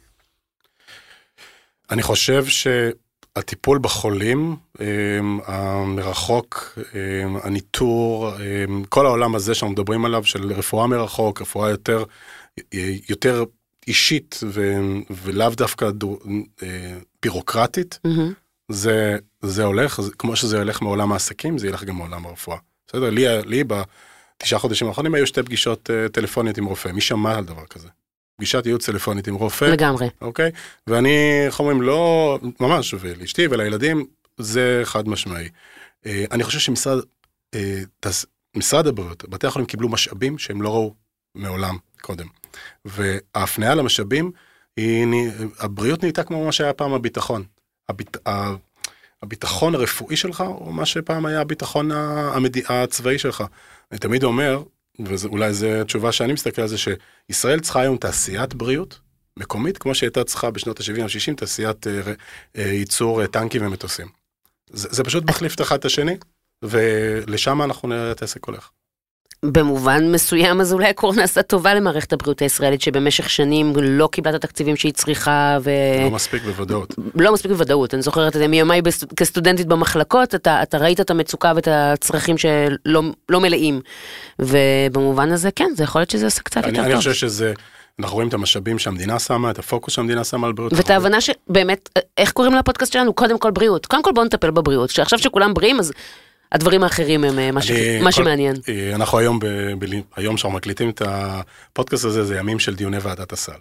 אני 1.91 2.03
חושב 2.03 2.45
שהטיפול 2.47 3.79
בחולים, 3.79 4.57
אמ, 4.81 5.39
המרחוק, 5.47 6.79
אמ, 6.95 7.37
הניטור, 7.43 8.33
אמ, 8.37 8.85
כל 8.89 9.07
העולם 9.07 9.35
הזה 9.35 9.55
שאנחנו 9.55 9.73
מדברים 9.73 10.05
עליו 10.05 10.25
של 10.25 10.53
רפואה 10.53 10.87
מרחוק, 10.87 11.43
רפואה 11.43 11.71
יותר, 11.71 12.05
יותר 13.09 13.45
אישית 13.87 14.41
ו, 14.45 14.77
ולאו 15.11 15.51
דווקא 15.51 15.91
דו, 15.91 16.19
בירוקרטית, 17.23 17.99
מהמם. 18.05 18.33
זה, 18.69 19.17
זה 19.43 19.65
הולך, 19.65 20.01
כמו 20.19 20.37
שזה 20.37 20.59
הולך 20.59 20.83
מעולם 20.83 21.13
העסקים, 21.13 21.59
זה 21.59 21.69
ילך 21.69 21.85
גם 21.85 21.97
מעולם 21.97 22.27
הרפואה. 22.27 22.59
בסדר? 22.89 23.11
לי, 23.11 23.25
לי 23.47 23.65
בתשעה 23.65 24.59
חודשים 24.59 24.89
האחרונים 24.89 25.15
היו 25.15 25.27
שתי 25.27 25.43
פגישות 25.43 25.91
אה, 25.91 26.09
טלפוניות 26.09 26.59
עם 26.59 26.65
רופא, 26.65 26.89
מי 26.89 27.01
שמע 27.01 27.39
על 27.39 27.45
דבר 27.45 27.67
כזה? 27.67 27.89
פגישת 28.39 28.67
ייעוץ 28.67 28.87
טלפונית 28.87 29.29
עם 29.29 29.35
רופא. 29.35 29.65
לגמרי. 29.65 30.09
אוקיי? 30.21 30.51
ואני, 30.87 31.17
איך 31.47 31.61
אומרים, 31.61 31.83
לא, 31.83 32.39
ממש, 32.61 32.95
ולאשתי 33.01 33.47
ולילדים, 33.47 34.07
זה 34.39 34.81
חד 34.85 35.09
משמעי. 35.09 35.49
אה, 36.07 36.25
אני 36.33 36.45
חושב 36.45 36.59
שמשרד, 36.59 36.99
אה, 37.55 37.81
תס- 38.01 38.27
משרד 38.57 38.87
הבריאות, 38.87 39.29
בתי 39.29 39.47
החולים 39.47 39.67
קיבלו 39.67 39.89
משאבים 39.89 40.39
שהם 40.39 40.63
לא 40.63 40.69
ראו 40.69 40.95
מעולם 41.35 41.77
קודם. 42.01 42.27
וההפניה 42.85 43.75
למשאבים, 43.75 44.31
היא, 44.77 45.07
הבריאות 45.59 46.03
נהייתה 46.03 46.23
כמו 46.25 46.45
מה 46.45 46.53
שהיה 46.53 46.73
פעם 46.73 46.93
הביטחון. 46.93 47.45
הביט, 47.89 48.17
ה- 48.29 48.55
הביטחון 49.23 49.75
הרפואי 49.75 50.17
שלך, 50.17 50.41
הוא 50.41 50.75
מה 50.75 50.87
שפעם 50.87 51.27
היה 51.27 51.41
הביטחון 51.41 51.93
ה- 51.93 52.31
המדי, 52.35 52.63
הצבאי 52.69 53.19
שלך. 53.19 53.45
אני 53.93 53.99
תמיד 53.99 54.25
אומר, 54.25 54.63
ואולי 54.99 55.55
זו 55.55 55.67
התשובה 55.67 56.13
שאני 56.13 56.33
מסתכל 56.33 56.63
על 56.63 56.69
זה, 56.69 56.77
שישראל 56.79 57.61
צריכה 57.61 57.81
היום 57.81 57.97
תעשיית 57.97 58.55
בריאות, 58.55 59.01
מקומית, 59.37 59.79
כמו 59.79 59.95
שהייתה 59.95 60.25
צריכה 60.25 60.51
בשנות 60.51 60.81
ה-70-60, 60.81 61.35
תעשיית 61.37 61.87
אה, 61.87 62.01
אה, 62.57 62.63
ייצור 62.63 63.23
אה, 63.23 63.27
טנקים 63.27 63.67
ומטוסים. 63.67 64.07
זה, 64.71 64.89
זה 64.91 65.05
פשוט 65.05 65.25
מחליף 65.25 65.55
את 65.55 65.61
אחד 65.61 65.79
את 65.79 65.85
השני, 65.85 66.17
ולשם 66.63 67.63
אנחנו 67.63 67.89
נראה 67.89 68.13
את 68.13 68.23
העסק 68.23 68.45
הולך. 68.45 68.71
במובן 69.45 70.13
מסוים, 70.13 70.61
אז 70.61 70.73
אולי 70.73 70.89
הקורונה 70.89 71.23
עשה 71.25 71.43
טובה 71.43 71.75
למערכת 71.75 72.13
הבריאות 72.13 72.43
הישראלית, 72.43 72.83
שבמשך 72.83 73.31
שנים 73.31 73.73
לא 73.77 74.09
קיבלה 74.13 74.31
את 74.31 74.45
התקציבים 74.45 74.77
שהיא 74.77 74.93
צריכה, 74.93 75.59
ו... 75.63 75.71
לא 76.05 76.11
מספיק 76.11 76.43
בוודאות. 76.43 76.95
לא 77.15 77.33
מספיק 77.33 77.51
בוודאות, 77.51 77.95
אני 77.95 78.03
זוכרת 78.03 78.37
את 78.37 78.41
זה 78.41 78.49
מימיי 78.49 78.83
כסטודנטית 79.17 79.67
במחלקות, 79.67 80.35
אתה, 80.35 80.63
אתה 80.63 80.79
ראית 80.79 81.01
את 81.01 81.11
המצוקה 81.11 81.53
ואת 81.57 81.69
הצרכים 81.71 82.39
שלא 82.39 83.03
לא 83.29 83.41
מלאים. 83.41 83.81
ובמובן 84.39 85.33
הזה, 85.33 85.51
כן, 85.51 85.71
זה 85.77 85.85
יכול 85.85 86.01
להיות 86.01 86.11
שזה 86.11 86.27
עשה 86.27 86.43
קצת 86.43 86.65
אני, 86.65 86.69
יותר 86.69 86.83
אני 86.83 86.91
טוב. 86.91 86.99
חושב 86.99 87.13
שזה, 87.13 87.53
אנחנו 88.01 88.15
רואים 88.15 88.29
את 88.29 88.35
המשאבים 88.35 88.79
שהמדינה 88.79 89.19
שמה, 89.19 89.51
את 89.51 89.59
הפוקוס 89.59 89.95
שהמדינה 89.95 90.25
שמה 90.25 90.47
על 90.47 90.53
בריאות. 90.53 90.73
ואת 90.73 90.91
ההבנה 90.91 91.21
שבאמת, 91.21 91.89
איך 92.19 92.33
קוראים 92.33 92.55
לפודקאסט 92.55 92.93
שלנו? 92.93 93.13
קודם 93.13 93.39
כל 93.39 93.51
בריאות. 93.51 93.87
קודם 93.87 94.03
כל 94.03 94.13
בואו 94.13 94.27
נטפל 94.27 94.51
בבריאות, 94.51 94.91
שעכשיו 94.91 95.19
שכולם 95.19 95.55
בריאים, 95.55 95.79
אז 95.79 95.93
הדברים 96.53 96.83
האחרים 96.83 97.25
הם 97.25 97.39
אה, 97.39 97.51
מה, 97.53 97.63
ש... 97.63 97.71
אני- 97.71 97.99
מה 97.99 98.05
כל- 98.05 98.11
שמעניין. 98.13 98.57
אה, 98.69 98.95
אנחנו 98.95 99.19
היום, 99.19 99.39
ב, 99.39 99.47
ב, 99.79 99.85
היום 100.17 100.37
שאנחנו 100.37 100.57
מקליטים 100.57 100.91
את 100.91 101.03
הפודקאסט 101.05 102.05
הזה, 102.05 102.25
זה 102.25 102.37
ימים 102.37 102.59
של 102.59 102.75
דיוני 102.75 102.99
ועדת 102.99 103.33
הסל. 103.33 103.53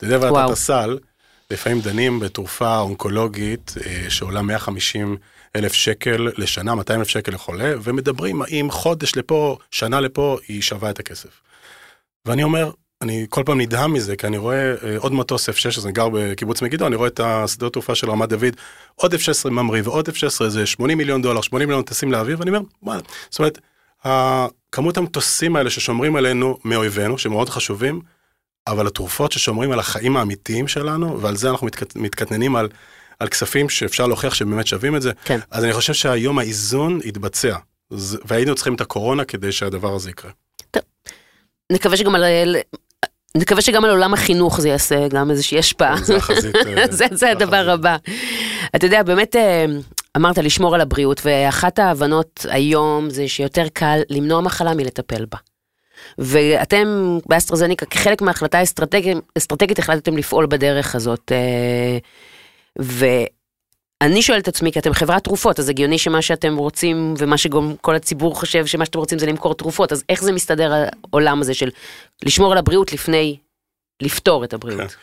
דיוני 0.00 0.16
ועדת 0.16 0.32
וואו. 0.32 0.52
הסל, 0.52 0.98
לפעמים 1.50 1.80
דנים 1.80 2.20
בתרופה 2.20 2.78
אונקולוגית 2.78 3.74
אה, 3.86 4.10
שעולה 4.10 4.42
150 4.42 5.16
אלף 5.56 5.72
שקל 5.72 6.28
לשנה, 6.38 6.74
200 6.74 7.00
אלף 7.00 7.08
שקל 7.08 7.32
לחולה, 7.34 7.72
ומדברים 7.82 8.42
האם 8.42 8.70
חודש 8.70 9.16
לפה, 9.16 9.58
שנה 9.70 10.00
לפה, 10.00 10.38
היא 10.48 10.62
שווה 10.62 10.90
את 10.90 10.98
הכסף. 10.98 11.40
ואני 12.26 12.42
אומר, 12.42 12.70
אני 13.02 13.26
כל 13.28 13.42
פעם 13.46 13.60
נדהם 13.60 13.92
מזה, 13.92 14.16
כי 14.16 14.26
אני 14.26 14.36
רואה 14.36 14.74
אה, 14.84 14.96
עוד 14.98 15.12
מטוס 15.12 15.48
F-16, 15.48 15.84
אני 15.84 15.92
גר 15.92 16.08
בקיבוץ 16.12 16.62
מגידו, 16.62 16.86
אני 16.86 16.96
רואה 16.96 17.08
את 17.08 17.20
השדות 17.20 17.72
תעופה 17.72 17.94
של 17.94 18.10
רמת 18.10 18.28
דוד, 18.28 18.56
עוד 18.94 19.14
F-16 19.14 19.50
ממריא 19.50 19.82
ועוד 19.84 20.08
F-16 20.08 20.48
זה 20.48 20.66
80 20.66 20.98
מיליון 20.98 21.22
דולר, 21.22 21.40
80 21.40 21.68
מיליון 21.68 21.84
טסים 21.84 22.12
לאוויר, 22.12 22.38
ואני 22.38 22.50
אומר, 22.50 22.60
וואלה, 22.82 23.00
זאת 23.30 23.38
אומרת, 23.38 23.58
כמות 24.72 24.96
המטוסים 24.96 25.56
האלה 25.56 25.70
ששומרים 25.70 26.16
עלינו 26.16 26.58
מאויבינו, 26.64 27.18
שמאוד 27.18 27.48
חשובים, 27.48 28.00
אבל 28.66 28.86
התרופות 28.86 29.32
ששומרים 29.32 29.72
על 29.72 29.78
החיים 29.78 30.16
האמיתיים 30.16 30.68
שלנו, 30.68 31.20
ועל 31.22 31.36
זה 31.36 31.50
אנחנו 31.50 31.66
מתקט, 31.66 31.96
מתקטננים 31.96 32.56
על, 32.56 32.68
על 33.18 33.28
כספים 33.28 33.68
שאפשר 33.68 34.06
להוכיח 34.06 34.34
שבאמת 34.34 34.66
שווים 34.66 34.96
את 34.96 35.02
זה, 35.02 35.12
כן. 35.24 35.40
אז 35.50 35.64
אני 35.64 35.72
חושב 35.72 35.92
שהיום 35.92 36.38
האיזון 36.38 37.00
יתבצע, 37.04 37.56
והיינו 38.24 38.54
צריכים 38.54 38.74
את 38.74 38.80
הקורונה 38.80 39.24
כדי 39.24 39.52
שהדבר 39.52 39.94
הזה 39.94 40.10
יקרה. 40.10 40.30
נקווה 41.72 41.96
שגם 41.96 42.14
על... 42.14 42.24
נקווה 43.36 43.62
שגם 43.62 43.84
על 43.84 43.90
עולם 43.90 44.14
החינוך 44.14 44.60
זה 44.60 44.68
יעשה 44.68 45.08
גם 45.08 45.30
איזושהי 45.30 45.58
השפעה. 45.58 45.96
זה 46.02 46.16
החזית. 46.16 46.56
אה, 46.66 46.84
זה, 46.90 47.06
זה 47.12 47.30
הדבר. 47.30 47.70
הבא. 47.70 47.96
אתה 48.76 48.86
יודע, 48.86 49.02
באמת 49.02 49.36
אה, 49.36 49.64
אמרת 50.16 50.38
לשמור 50.38 50.74
על 50.74 50.80
הבריאות, 50.80 51.20
ואחת 51.24 51.78
ההבנות 51.78 52.46
היום 52.48 53.10
זה 53.10 53.28
שיותר 53.28 53.66
קל 53.72 54.00
למנוע 54.10 54.40
מחלה 54.40 54.74
מלטפל 54.74 55.24
בה. 55.24 55.38
ואתם 56.18 57.18
באסטרזניקה 57.26 57.86
כחלק 57.86 58.22
מההחלטה 58.22 58.58
האסטרטגית, 58.58 59.18
אסטרטגית 59.38 59.78
החלטתם 59.78 60.16
לפעול 60.16 60.46
בדרך 60.46 60.94
הזאת. 60.94 61.32
אה, 61.32 61.98
ואני 64.02 64.22
שואלת 64.22 64.42
את 64.42 64.48
עצמי, 64.48 64.72
כי 64.72 64.78
אתם 64.78 64.92
חברת 64.92 65.24
תרופות, 65.24 65.58
אז 65.58 65.68
הגיוני 65.68 65.98
שמה 65.98 66.22
שאתם 66.22 66.56
רוצים, 66.56 67.14
ומה 67.18 67.38
שגם 67.38 67.76
כל 67.80 67.94
הציבור 67.94 68.34
חושב 68.34 68.66
שמה 68.66 68.84
שאתם 68.84 68.98
רוצים 68.98 69.18
זה 69.18 69.26
למכור 69.26 69.54
תרופות, 69.54 69.92
אז 69.92 70.04
איך 70.08 70.24
זה 70.24 70.32
מסתדר 70.32 70.72
העולם 71.12 71.40
הזה 71.40 71.54
של 71.54 71.70
לשמור 72.22 72.52
על 72.52 72.58
הבריאות 72.58 72.92
לפני 72.92 73.36
לפתור 74.02 74.44
את 74.44 74.54
הבריאות? 74.54 74.90
כן. 74.90 74.96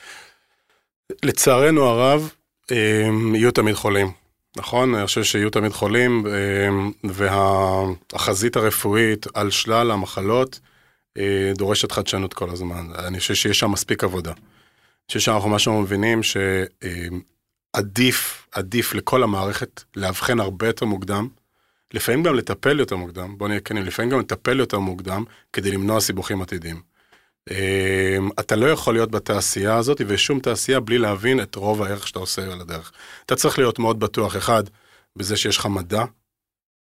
לצערנו 1.24 1.86
הרב, 1.86 2.30
אה, 2.72 3.08
יהיו 3.36 3.52
תמיד 3.52 3.76
חולים. 3.76 4.12
נכון, 4.58 4.96
אני 4.96 5.06
חושב 5.06 5.24
שיהיו 5.24 5.50
תמיד 5.50 5.72
חולים, 5.72 6.24
אה, 6.28 6.70
והחזית 8.14 8.56
הרפואית 8.56 9.26
על 9.34 9.52
שלל 9.52 9.92
המחלות 9.92 10.60
אה, 11.18 11.52
דורשת 11.56 11.92
חדשנות 11.92 12.34
כל 12.34 12.50
הזמן. 12.50 12.88
אני 12.98 13.20
חושב 13.20 13.34
שיש 13.34 13.60
שם 13.60 13.72
מספיק 13.72 14.04
עבודה. 14.04 14.32
אני 14.32 15.08
חושב 15.08 15.20
שאנחנו 15.20 15.50
משהו 15.50 15.82
מבינים 15.82 16.24
שעדיף, 16.24 17.24
עדיף 18.52 18.94
לכל 18.94 19.24
המערכת 19.24 19.84
לאבחן 19.96 20.40
הרבה 20.40 20.68
יותר 20.68 20.86
מוקדם, 20.86 21.28
לפעמים 21.94 22.24
גם 22.24 22.36
לטפל 22.36 22.80
יותר 22.80 22.96
מוקדם, 22.96 23.38
בוא 23.38 23.48
נהיה 23.48 23.60
כנים, 23.60 23.84
לפעמים 23.84 24.12
גם 24.12 24.20
לטפל 24.20 24.60
יותר 24.60 24.80
מוקדם 24.80 25.24
כדי 25.54 25.72
למנוע 25.72 26.02
סיבוכים 26.02 26.42
עתידיים. 26.42 26.82
אה, 27.52 28.18
אתה 28.40 28.56
לא 28.56 28.66
יכול 28.66 28.94
להיות 28.94 29.12
בתעשייה 29.12 29.76
הזאת 29.76 30.02
ושום 30.08 30.40
תעשייה 30.40 30.80
בלי 30.80 30.98
להבין 30.98 31.42
את 31.42 31.56
רוב 31.56 31.82
הערך 31.82 32.08
שאתה 32.08 32.20
עושה 32.20 32.52
על 32.52 32.62
הדרך. 32.62 32.92
אתה 33.26 33.36
צריך 33.36 33.60
להיות 33.60 33.80
מאוד 33.80 34.00
בטוח, 34.00 34.38
אחד, 34.38 34.64
בזה 35.16 35.38
שיש 35.38 35.58
לך 35.58 35.66
מדע 35.66 36.04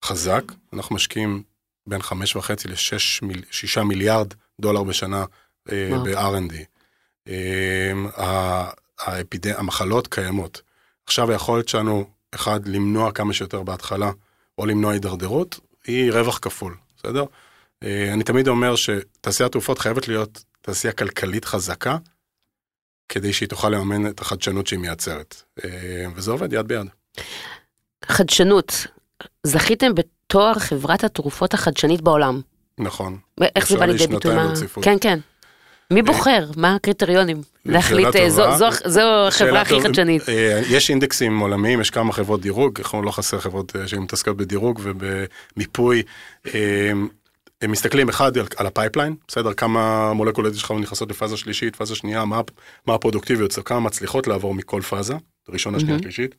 חזק, 0.06 0.44
אנחנו 0.74 0.96
משקיעים 0.96 1.44
בין 1.88 2.02
חמש 2.02 2.36
וחצי 2.36 2.68
לשש 2.68 3.22
מיל, 3.22 3.44
שישה 3.52 3.84
מיליארד 3.84 4.34
דולר 4.62 4.84
בשנה 4.84 5.26
אה, 5.72 5.90
ב-R&D. 6.06 6.54
האפיד... 9.00 9.48
המחלות 9.48 10.08
קיימות. 10.08 10.62
עכשיו 11.06 11.32
היכולת 11.32 11.68
שלנו, 11.68 12.06
אחד, 12.36 12.68
למנוע 12.68 13.12
כמה 13.12 13.34
שיותר 13.34 13.64
בהתחלה, 13.64 14.12
או 14.58 14.66
למנוע 14.66 14.92
הידרדרות, 14.92 15.60
היא 15.88 16.12
רווח 16.12 16.40
כפול, 16.42 16.76
בסדר? 16.98 17.24
אה, 17.84 18.14
אני 18.14 18.24
תמיד 18.24 18.48
אומר 18.48 18.76
שתעשיית 18.76 19.52
תרופות 19.52 19.80
חייבת 19.80 20.08
להיות 20.08 20.44
תעשייה 20.62 20.94
כלכלית 20.94 21.46
חזקה, 21.46 21.98
כדי 23.10 23.34
שהיא 23.34 23.50
תוכל 23.50 23.70
לממן 23.70 24.08
את 24.08 24.20
החדשנות 24.20 24.68
שהיא 24.68 24.80
מייצרת. 24.80 25.44
אה, 25.64 26.06
וזה 26.16 26.32
עובד 26.32 26.54
יד 26.54 26.68
ביד. 26.68 26.88
חדשנות, 28.06 28.88
זכיתם 29.44 29.96
בתואר 29.96 30.54
חברת 30.60 31.04
התרופות 31.04 31.54
החדשנית 31.54 32.02
בעולם. 32.02 32.42
נכון. 32.80 33.18
איך 33.56 33.68
זה 33.68 33.78
בא 33.78 33.86
לידי 33.86 34.08
ביטוי? 34.08 34.36
כן, 34.82 34.98
כן. 35.02 35.20
מי 35.92 36.00
אה, 36.00 36.06
בוחר? 36.06 36.46
מה 36.58 36.76
הקריטריונים? 36.76 37.42
להחליט, 37.66 38.16
אה, 38.16 38.30
זו, 38.30 38.58
זו, 38.58 38.66
זו 38.86 39.28
החברה 39.28 39.62
הכי 39.62 39.82
חדשנית. 39.82 40.30
אה, 40.30 40.62
יש 40.70 40.90
אינדקסים 40.90 41.40
עולמיים, 41.40 41.82
יש 41.82 41.90
כמה 41.90 42.14
חברות 42.14 42.42
דירוג, 42.42 42.80
אנחנו 42.80 43.02
לא 43.04 43.12
חסר 43.12 43.40
חברות 43.40 43.76
שמתעסקות 43.86 44.38
בדירוג 44.38 44.80
ובמיפוי. 44.84 46.04
הם 47.62 47.72
מסתכלים 47.72 48.10
אחד 48.10 48.38
על, 48.38 48.46
על 48.58 48.68
ה-pipeline, 48.68 49.16
בסדר, 49.28 49.54
כמה 49.54 50.14
מולקולות 50.14 50.54
יש 50.54 50.64
לך 50.64 50.72
נכנסות 50.72 51.10
לפאזה 51.10 51.38
שלישית, 51.38 51.76
פאזה 51.76 51.96
שנייה, 51.96 52.26
מה, 52.26 52.42
מה 52.88 52.94
הפרודוקטיביות, 52.94 53.60
כמה 53.66 53.80
מצליחות 53.80 54.28
לעבור 54.28 54.54
מכל 54.54 54.82
פאזה, 54.82 55.14
ראשונה, 55.50 55.80
שנייה, 55.80 56.00
שלישית. 56.00 56.36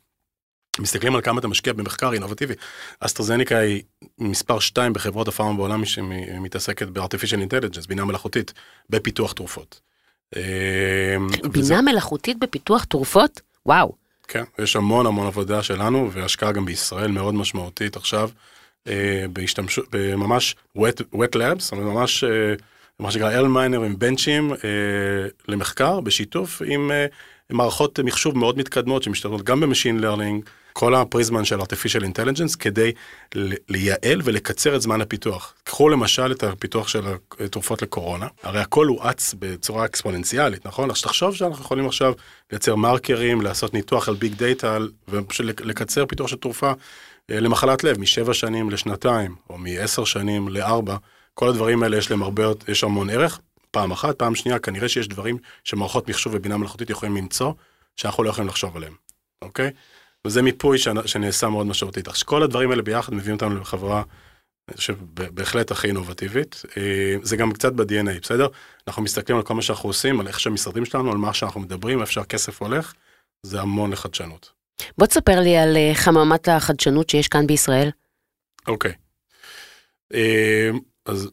מסתכלים 0.79 1.15
על 1.15 1.21
כמה 1.21 1.39
אתה 1.39 1.47
משקיע 1.47 1.73
במחקר 1.73 2.13
אינובטיבי. 2.13 2.53
אסטרזניקה 2.99 3.57
היא 3.57 3.83
מספר 4.17 4.59
2 4.59 4.93
בחברות 4.93 5.27
הפארמה 5.27 5.57
בעולם 5.57 5.85
שמתעסקת 5.85 6.87
ב-artificial 6.87 7.49
intelligence, 7.49 7.87
בינה 7.87 8.05
מלאכותית, 8.05 8.53
בפיתוח 8.89 9.33
תרופות. 9.33 9.79
אמ, 10.35 10.41
בינה. 11.51 11.81
מלאכותית 11.81 12.39
בפיתוח 12.39 12.83
תרופות? 12.83 13.41
וואו. 13.65 13.93
כן, 14.27 14.43
יש 14.59 14.75
המון 14.75 15.05
המון 15.05 15.27
עבודה 15.27 15.63
שלנו 15.63 16.11
והשקעה 16.11 16.51
גם 16.51 16.65
בישראל 16.65 17.11
מאוד 17.11 17.33
משמעותית 17.33 17.95
עכשיו, 17.95 18.29
אה, 18.87 19.25
בהשתמשות, 19.33 19.85
בממש 19.91 20.55
wet, 20.77 21.15
wet 21.15 21.35
labs, 21.35 21.75
ממש 21.75 22.23
אה, 22.23 22.53
מה 22.99 23.11
שנקרא 23.11 23.31
אלמנטר 23.31 23.83
עם 23.83 23.99
בנצ'ים 23.99 24.53
אה, 24.53 24.57
למחקר 25.47 25.99
בשיתוף 25.99 26.61
עם 26.65 26.91
מערכות 27.49 27.99
מחשוב 27.99 28.37
מאוד 28.37 28.57
מתקדמות 28.57 29.03
שמשתתפות 29.03 29.43
גם 29.43 29.59
ב-machine 29.59 29.99
learning. 29.99 30.49
כל 30.73 30.95
הפריזמה 30.95 31.45
של 31.45 31.59
artificial 31.59 32.01
intelligence 32.01 32.57
כדי 32.59 32.91
לייעל 33.69 34.21
ולקצר 34.23 34.75
את 34.75 34.81
זמן 34.81 35.01
הפיתוח. 35.01 35.53
קחו 35.63 35.89
למשל 35.89 36.31
את 36.31 36.43
הפיתוח 36.43 36.87
של 36.87 37.01
התרופות 37.39 37.81
לקורונה, 37.81 38.27
הרי 38.43 38.59
הכל 38.59 38.87
הואץ 38.87 39.35
בצורה 39.39 39.85
אקספוננציאלית, 39.85 40.67
נכון? 40.67 40.91
אז 40.91 41.01
תחשוב 41.01 41.35
שאנחנו 41.35 41.63
יכולים 41.65 41.85
עכשיו 41.85 42.13
לייצר 42.51 42.75
מרקרים, 42.75 43.41
לעשות 43.41 43.73
ניתוח 43.73 44.09
על 44.09 44.15
ביג 44.15 44.33
דאטה 44.35 44.77
ופשוט 45.09 45.61
לקצר 45.61 46.05
פיתוח 46.05 46.27
של 46.27 46.35
תרופה 46.35 46.71
אה, 47.31 47.39
למחלת 47.39 47.83
לב 47.83 47.99
משבע 47.99 48.33
שנים 48.33 48.69
לשנתיים, 48.69 49.35
או 49.49 49.57
מעשר 49.57 50.03
שנים 50.03 50.47
לארבע, 50.47 50.97
כל 51.33 51.49
הדברים 51.49 51.83
האלה 51.83 51.97
יש 51.97 52.11
להם 52.11 52.23
הרבה, 52.23 52.43
יש 52.67 52.83
המון 52.83 53.09
ערך. 53.09 53.39
פעם 53.71 53.91
אחת, 53.91 54.19
פעם 54.19 54.35
שנייה, 54.35 54.59
כנראה 54.59 54.89
שיש 54.89 55.07
דברים 55.07 55.37
שמערכות 55.63 56.09
מחשוב 56.09 56.33
ובינה 56.35 56.57
מלאכותית 56.57 56.89
יכולים 56.89 57.17
למצוא, 57.17 57.53
שאנחנו 57.95 58.23
לא 58.23 58.29
יכולים 58.29 58.47
לחשוב 58.47 58.77
עליהם, 58.77 58.93
אוקיי? 59.41 59.71
וזה 60.27 60.41
מיפוי 60.41 60.77
שנעשה 61.05 61.49
מאוד 61.49 61.67
משמעותית. 61.67 62.07
עכשיו 62.07 62.27
כל 62.27 62.43
הדברים 62.43 62.71
האלה 62.71 62.81
ביחד 62.81 63.13
מביאים 63.13 63.35
אותנו 63.35 63.59
לחברה, 63.59 64.03
אני 64.69 64.77
חושב, 64.77 64.95
בהחלט 65.13 65.71
הכי 65.71 65.87
אינובטיבית. 65.87 66.61
אה, 66.77 67.15
זה 67.21 67.37
גם 67.37 67.51
קצת 67.51 67.73
ב-DNA, 67.73 68.19
בסדר? 68.21 68.47
אנחנו 68.87 69.03
מסתכלים 69.03 69.37
על 69.37 69.43
כל 69.43 69.53
מה 69.53 69.61
שאנחנו 69.61 69.89
עושים, 69.89 70.19
על 70.19 70.27
איך 70.27 70.39
שהמשרדים 70.39 70.85
שלנו, 70.85 71.11
על 71.11 71.17
מה 71.17 71.33
שאנחנו 71.33 71.61
מדברים, 71.61 72.01
איפה 72.01 72.11
שהכסף 72.11 72.61
הולך, 72.61 72.93
זה 73.43 73.61
המון 73.61 73.91
לחדשנות. 73.91 74.51
בוא 74.97 75.07
תספר 75.07 75.39
לי 75.39 75.57
על 75.57 75.77
אה, 75.77 75.91
חממת 75.93 76.47
החדשנות 76.47 77.09
שיש 77.09 77.27
כאן 77.27 77.47
בישראל. 77.47 77.89
אוקיי. 78.67 78.93
אה, 80.13 80.69
אז 81.05 81.29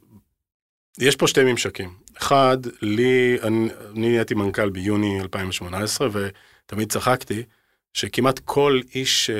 יש 0.98 1.16
פה 1.16 1.26
שתי 1.26 1.44
ממשקים. 1.44 1.94
אחד, 2.18 2.58
לי, 2.82 3.38
אני 3.42 3.68
נהייתי 3.94 4.34
מנכ"ל 4.34 4.70
ביוני 4.70 5.20
2018, 5.20 6.08
ותמיד 6.12 6.92
צחקתי, 6.92 7.42
שכמעט 7.94 8.38
כל 8.44 8.80
איש 8.94 9.30
אה, 9.30 9.36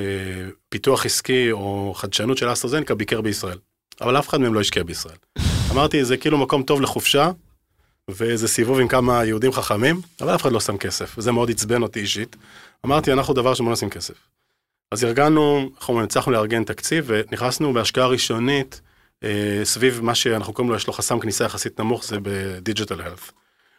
פיתוח 0.68 1.06
עסקי 1.06 1.52
או 1.52 1.92
חדשנות 1.96 2.38
של 2.38 2.52
אסטרזניקה 2.52 2.94
ביקר 2.94 3.20
בישראל. 3.20 3.58
אבל 4.00 4.18
אף 4.18 4.28
אחד 4.28 4.40
מהם 4.40 4.54
לא 4.54 4.60
השקיע 4.60 4.82
בישראל. 4.82 5.16
אמרתי, 5.72 6.04
זה 6.04 6.16
כאילו 6.16 6.38
מקום 6.38 6.62
טוב 6.62 6.80
לחופשה, 6.80 7.30
ואיזה 8.08 8.48
סיבוב 8.48 8.80
עם 8.80 8.88
כמה 8.88 9.24
יהודים 9.24 9.52
חכמים, 9.52 10.00
אבל 10.20 10.34
אף 10.34 10.42
אחד 10.42 10.52
לא 10.52 10.60
שם 10.60 10.76
כסף, 10.76 11.14
וזה 11.18 11.32
מאוד 11.32 11.50
עצבן 11.50 11.82
אותי 11.82 12.00
אישית. 12.00 12.36
אמרתי, 12.86 13.12
אנחנו 13.12 13.34
דבר 13.34 13.54
שבוא 13.54 13.72
נשים 13.72 13.90
כסף. 13.90 14.14
אז 14.92 15.04
ארגנו, 15.04 15.70
אומרים, 15.88 16.04
הצלחנו 16.04 16.32
לארגן 16.32 16.64
תקציב, 16.64 17.04
ונכנסנו 17.06 17.72
בהשקעה 17.72 18.06
ראשונית 18.06 18.80
אה, 19.24 19.60
סביב 19.64 20.00
מה 20.02 20.14
שאנחנו 20.14 20.52
קוראים 20.52 20.70
לו, 20.70 20.76
יש 20.76 20.86
לו 20.86 20.92
חסם 20.92 21.20
כניסה 21.20 21.44
יחסית 21.44 21.80
נמוך, 21.80 22.04
זה 22.04 22.16
בדיג'יטל 22.22 23.00
הלף. 23.00 23.32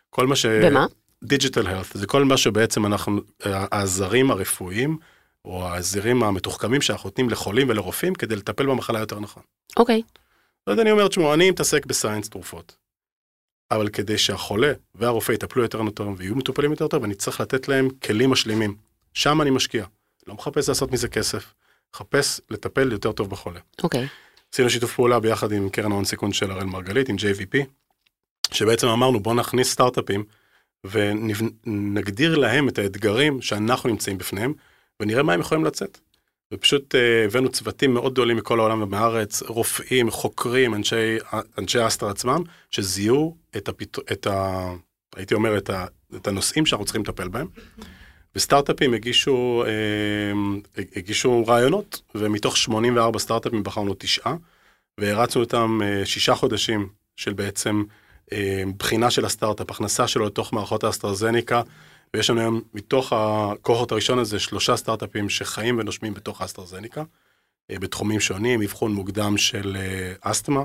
כל 0.09 0.27
מה 0.27 0.35
ש... 0.35 0.45
במה? 0.45 0.85
Digital 1.23 1.67
health, 1.67 1.93
זה 1.97 2.07
כל 2.07 2.23
מה 2.25 2.37
שבעצם 2.37 2.85
אנחנו, 2.85 3.21
העזרים 3.43 4.31
הרפואיים, 4.31 4.97
או 5.45 5.67
העזרים 5.67 6.23
המתוחכמים 6.23 6.81
שאנחנו 6.81 7.07
נותנים 7.07 7.29
לחולים 7.29 7.69
ולרופאים 7.69 8.15
כדי 8.15 8.35
לטפל 8.35 8.65
במחלה 8.65 8.99
יותר 8.99 9.19
נכון. 9.19 9.43
אוקיי. 9.77 10.01
Okay. 10.05 10.19
אז 10.67 10.79
אני 10.79 10.91
אומר, 10.91 11.07
תשמעו, 11.07 11.33
אני 11.33 11.51
מתעסק 11.51 11.85
ב-science 11.85 12.29
תרופות. 12.29 12.75
אבל 13.71 13.89
כדי 13.89 14.17
שהחולה 14.17 14.73
והרופא 14.95 15.31
יטפלו 15.31 15.63
יותר 15.63 15.89
טוב 15.89 16.15
ויהיו 16.17 16.35
מטופלים 16.35 16.71
יותר 16.71 16.87
טוב, 16.87 17.03
אני 17.03 17.15
צריך 17.15 17.41
לתת 17.41 17.67
להם 17.67 17.89
כלים 17.89 18.29
משלימים. 18.29 18.75
שם 19.13 19.41
אני 19.41 19.49
משקיע. 19.49 19.85
לא 20.27 20.33
מחפש 20.33 20.69
לעשות 20.69 20.91
מזה 20.91 21.07
כסף, 21.07 21.53
מחפש 21.93 22.41
לטפל 22.49 22.91
יותר 22.91 23.11
טוב 23.11 23.29
בחולה. 23.29 23.59
אוקיי. 23.83 24.05
Okay. 24.05 24.07
עשינו 24.53 24.69
שיתוף 24.69 24.95
פעולה 24.95 25.19
ביחד 25.19 25.51
עם 25.51 25.69
קרן 25.69 25.91
ההון 25.91 26.05
סיכון 26.05 26.33
של 26.33 26.51
הראל 26.51 26.65
מרגלית, 26.65 27.09
עם 27.09 27.15
JVP, 27.15 27.57
שבעצם 28.51 28.87
אמרנו 28.87 29.19
בוא 29.19 29.33
נכניס 29.33 29.71
סטארט-אפים 29.71 30.23
ונגדיר 30.85 32.35
להם 32.37 32.69
את 32.69 32.79
האתגרים 32.79 33.41
שאנחנו 33.41 33.89
נמצאים 33.89 34.17
בפניהם, 34.17 34.53
ונראה 34.99 35.23
מה 35.23 35.33
הם 35.33 35.39
יכולים 35.39 35.65
לצאת. 35.65 35.97
ופשוט 36.53 36.95
uh, 36.95 36.97
הבאנו 37.25 37.49
צוותים 37.49 37.93
מאוד 37.93 38.13
גדולים 38.13 38.37
מכל 38.37 38.59
העולם 38.59 38.81
ומהארץ, 38.81 39.43
רופאים, 39.43 40.11
חוקרים, 40.11 40.75
אנשי, 40.75 41.17
אנשי 41.57 41.87
אסטר 41.87 42.09
עצמם, 42.09 42.43
שזיהו 42.71 43.37
את, 43.57 43.69
הפית... 43.69 43.97
את 44.11 44.27
ה... 44.27 44.69
הייתי 45.15 45.33
אומר, 45.33 45.57
את, 45.57 45.69
ה... 45.69 45.85
את 46.15 46.27
הנושאים 46.27 46.65
שאנחנו 46.65 46.85
צריכים 46.85 47.01
לטפל 47.01 47.27
בהם. 47.27 47.47
וסטארט-אפים 48.35 48.93
הגישו, 48.93 49.63
אה, 49.67 50.83
הגישו 50.95 51.43
רעיונות, 51.47 52.01
ומתוך 52.15 52.57
84 52.57 53.19
סטארט-אפים 53.19 53.63
בחרנו 53.63 53.93
תשעה, 53.97 54.35
והרצנו 54.99 55.41
אותם 55.41 55.79
אה, 55.83 56.05
שישה 56.05 56.35
חודשים 56.35 56.89
של 57.15 57.33
בעצם 57.33 57.83
אה, 57.89 58.00
בחינה 58.77 59.11
של 59.11 59.25
הסטארט-אפ, 59.25 59.71
הכנסה 59.71 60.07
שלו 60.07 60.25
לתוך 60.25 60.53
מערכות 60.53 60.83
האסטרזניקה, 60.83 61.61
ויש 62.15 62.29
לנו 62.29 62.39
היום 62.41 62.61
מתוך 62.73 63.13
הקוהורט 63.15 63.91
הראשון 63.91 64.19
הזה 64.19 64.39
שלושה 64.39 64.77
סטארט-אפים 64.77 65.29
שחיים 65.29 65.79
ונושמים 65.79 66.13
בתוך 66.13 66.41
האסטרזניקה. 66.41 67.03
אה, 67.71 67.79
בתחומים 67.79 68.19
שונים, 68.19 68.61
אבחון 68.61 68.93
מוקדם 68.93 69.37
של 69.37 69.77
אה, 69.79 70.13
אסתמה. 70.21 70.61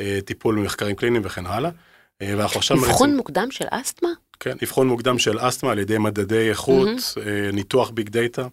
אה, 0.00 0.18
טיפול 0.24 0.58
במחקרים 0.58 0.96
קליניים 0.96 1.22
וכן 1.24 1.46
הלאה. 1.46 1.70
אה, 2.22 2.34
ואנחנו 2.38 2.58
עכשיו 2.58 2.76
אבחון 2.76 2.90
מריצים- 2.92 3.16
מוקדם 3.16 3.50
של 3.50 3.64
אסתמה? 3.70 4.08
כן, 4.40 4.56
אבחון 4.64 4.88
מוקדם 4.88 5.18
של 5.18 5.38
אסתמה 5.48 5.72
על 5.72 5.78
ידי 5.78 5.98
מדדי 5.98 6.48
איכות, 6.50 6.88
אה, 7.26 7.50
ניתוח 7.52 7.90
ביג 7.90 8.08
דאטה, 8.08 8.46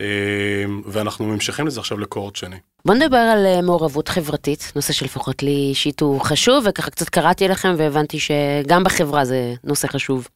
אה, 0.00 0.64
ואנחנו 0.86 1.26
ממשיכים 1.26 1.66
לזה 1.66 1.80
עכשיו 1.80 1.98
לקוהורט 1.98 2.36
שני. 2.36 2.56
בוא 2.84 2.94
נדבר 2.94 3.16
על 3.16 3.46
אה, 3.46 3.62
מעורבות 3.62 4.08
חברתית, 4.08 4.72
נושא 4.76 4.92
שלפחות 4.92 5.42
לי 5.42 5.68
אישית 5.70 6.00
הוא 6.00 6.20
חשוב, 6.20 6.64
וככה 6.68 6.90
קצת 6.90 7.08
קראתי 7.08 7.48
לכם 7.48 7.74
והבנתי 7.78 8.18
שגם 8.18 8.84
בחברה 8.84 9.24
זה 9.24 9.54
נושא 9.64 9.88
חשוב. 9.88 10.28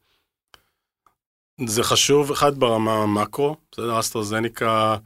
זה 1.67 1.83
חשוב, 1.83 2.31
אחד 2.31 2.59
ברמה 2.59 2.95
המקרו, 2.95 3.57
בסדר, 3.73 4.01
אסטרזניקה 4.01 4.97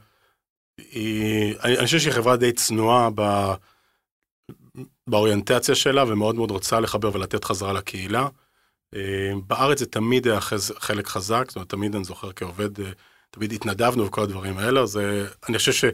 היא, 0.77 1.55
אני, 1.63 1.77
אני 1.77 1.85
חושב 1.85 1.99
שהיא 1.99 2.13
חברה 2.13 2.37
די 2.37 2.51
צנועה 2.51 3.09
ב, 3.15 3.51
באוריינטציה 5.07 5.75
שלה 5.75 6.03
ומאוד 6.03 6.35
מאוד 6.35 6.51
רוצה 6.51 6.79
לחבר 6.79 7.15
ולתת 7.15 7.43
חזרה 7.43 7.73
לקהילה. 7.73 8.27
אה, 8.95 9.31
בארץ 9.47 9.79
זה 9.79 9.85
תמיד 9.85 10.27
היה 10.27 10.41
חז, 10.41 10.73
חלק 10.79 11.07
חזק, 11.07 11.43
זאת 11.47 11.55
אומרת, 11.55 11.69
תמיד 11.69 11.95
אני 11.95 12.03
זוכר 12.03 12.31
כעובד, 12.33 12.79
אה, 12.79 12.91
תמיד 13.31 13.53
התנדבנו 13.53 14.05
וכל 14.05 14.21
הדברים 14.21 14.57
האלה, 14.57 14.81
אז 14.81 14.99
אני 15.49 15.57
חושב 15.57 15.89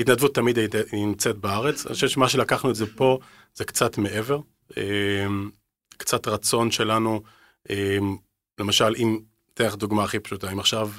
שהתנדבות 0.00 0.34
תמיד 0.34 0.58
היא 0.58 1.06
נמצאת 1.06 1.36
בארץ, 1.36 1.86
אני 1.86 1.94
חושב 1.94 2.08
שמה 2.08 2.28
שלקחנו 2.28 2.70
את 2.70 2.74
זה 2.74 2.86
פה 2.96 3.18
זה 3.54 3.64
קצת 3.64 3.98
מעבר, 3.98 4.40
אה, 4.76 5.26
קצת 5.96 6.28
רצון 6.28 6.70
שלנו, 6.70 7.22
אה, 7.70 7.98
למשל 8.60 8.94
אם 8.98 9.20
אתן 9.54 9.64
לך 9.64 9.74
דוגמה 9.74 10.04
הכי 10.04 10.18
פשוטה, 10.18 10.52
אם 10.52 10.58
עכשיו 10.58 10.90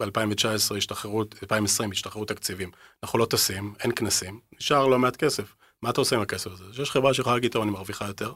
ב-2019 0.00 0.76
השתחררו, 0.76 1.22
2020 1.42 1.90
השתחררו 1.90 2.24
תקציבים, 2.24 2.70
אנחנו 3.02 3.18
לא 3.18 3.26
טסים, 3.26 3.74
אין 3.80 3.92
כנסים, 3.96 4.40
נשאר 4.60 4.86
לא 4.86 4.98
מעט 4.98 5.16
כסף. 5.16 5.54
מה 5.82 5.90
אתה 5.90 6.00
עושה 6.00 6.16
עם 6.16 6.22
הכסף 6.22 6.50
הזה? 6.50 6.82
יש 6.82 6.90
חברה 6.90 7.14
שיכולה 7.14 7.34
להגיד, 7.34 7.52
טוב, 7.52 7.62
אני 7.62 7.70
מרוויחה 7.70 8.06
יותר, 8.06 8.32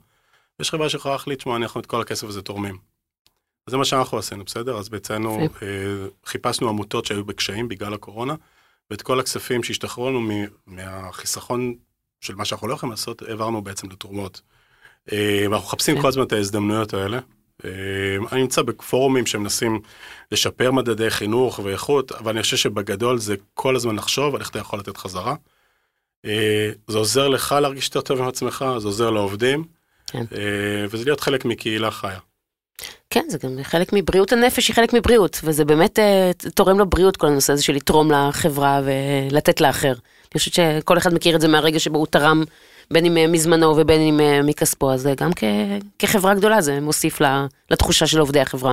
ויש 0.59 0.71
חברה 0.71 0.89
שיכולה 0.89 1.15
להחליט, 1.15 1.41
שמע, 1.41 1.57
אנחנו 1.57 1.81
את 1.81 1.87
כל 1.87 2.01
הכסף 2.01 2.27
הזה 2.27 2.43
תורמים. 2.43 2.79
אז 3.67 3.71
זה 3.71 3.77
מה 3.77 3.85
שאנחנו 3.85 4.19
עשינו, 4.19 4.45
בסדר? 4.45 4.79
אז 4.79 4.91
יפה. 5.45 5.67
אה, 5.67 6.07
חיפשנו 6.27 6.69
עמותות 6.69 7.05
שהיו 7.05 7.25
בקשיים 7.25 7.69
בגלל 7.69 7.95
הקורונה, 7.95 8.35
ואת 8.91 9.03
כל 9.03 9.21
הכספים 9.21 9.63
שהשתחררו 9.63 10.11
לנו 10.11 10.21
מהחיסכון 10.67 11.75
של 12.21 12.35
מה 12.35 12.45
שאנחנו 12.45 12.69
לא 12.69 12.75
יכולים 12.75 12.91
לעשות, 12.91 13.23
העברנו 13.23 13.63
בעצם 13.63 13.91
לתרומות. 13.91 14.41
אה, 15.13 15.47
ואנחנו 15.51 15.67
מחפשים 15.67 15.95
כן. 15.95 16.03
כל 16.03 16.09
הזמן 16.09 16.23
את 16.23 16.33
ההזדמנויות 16.33 16.95
האלה. 16.95 17.19
אה, 17.65 17.71
אני 18.33 18.41
נמצא 18.41 18.63
בפורומים 18.63 19.27
שמנסים 19.27 19.81
לשפר 20.33 20.73
מדדי 20.73 21.11
חינוך 21.11 21.59
ואיכות, 21.59 22.13
אבל 22.13 22.33
אני 22.33 22.43
חושב 22.43 22.57
שבגדול 22.57 23.19
זה 23.19 23.35
כל 23.55 23.77
הזמן 23.77 23.97
לחשוב 23.97 24.35
על 24.35 24.41
איך 24.41 24.51
אתה 24.51 24.59
יכול 24.59 24.79
לתת 24.79 24.97
חזרה. 24.97 25.35
אה, 26.25 26.71
זה 26.89 26.99
עוזר 26.99 27.29
לך 27.29 27.55
להרגיש 27.63 27.87
יותר 27.87 28.01
טוב 28.01 28.21
עם 28.21 28.29
עצמך, 28.29 28.65
זה 28.79 28.89
עוזר 28.89 29.11
לעובדים, 29.11 29.65
כן. 30.07 30.25
וזה 30.91 31.05
להיות 31.05 31.21
חלק 31.21 31.45
מקהילה 31.45 31.91
חיה. 31.91 32.19
כן, 33.19 33.29
זה 33.29 33.39
גם 33.43 33.59
חלק 33.63 33.93
מבריאות 33.93 34.33
הנפש, 34.33 34.69
היא 34.69 34.75
חלק 34.75 34.93
מבריאות, 34.93 35.41
וזה 35.45 35.65
באמת 35.65 35.99
אה, 35.99 36.31
תורם 36.55 36.81
לבריאות 36.81 37.17
כל 37.17 37.27
הנושא 37.27 37.53
הזה 37.53 37.63
של 37.63 37.73
לתרום 37.73 38.11
לחברה 38.11 38.81
ולתת 38.85 39.61
לאחר. 39.61 39.93
אני 40.33 40.39
חושבת 40.39 40.55
שכל 40.55 40.99
אחד 40.99 41.15
מכיר 41.15 41.37
את 41.37 41.41
זה 41.41 41.49
מהרגע 41.49 41.79
שבו 41.79 41.99
הוא 41.99 42.07
תרם, 42.07 42.45
בין 42.91 43.05
אם 43.05 43.17
אה, 43.17 43.27
מזמנו 43.27 43.75
ובין 43.77 44.01
אם 44.01 44.21
אה, 44.21 44.43
מכספו, 44.43 44.93
אז 44.93 45.07
אה, 45.07 45.15
גם 45.15 45.31
כ- 45.37 45.45
כחברה 45.99 46.35
גדולה 46.35 46.61
זה 46.61 46.81
מוסיף 46.81 47.19
לתחושה 47.71 48.07
של 48.07 48.19
עובדי 48.19 48.41
החברה. 48.41 48.73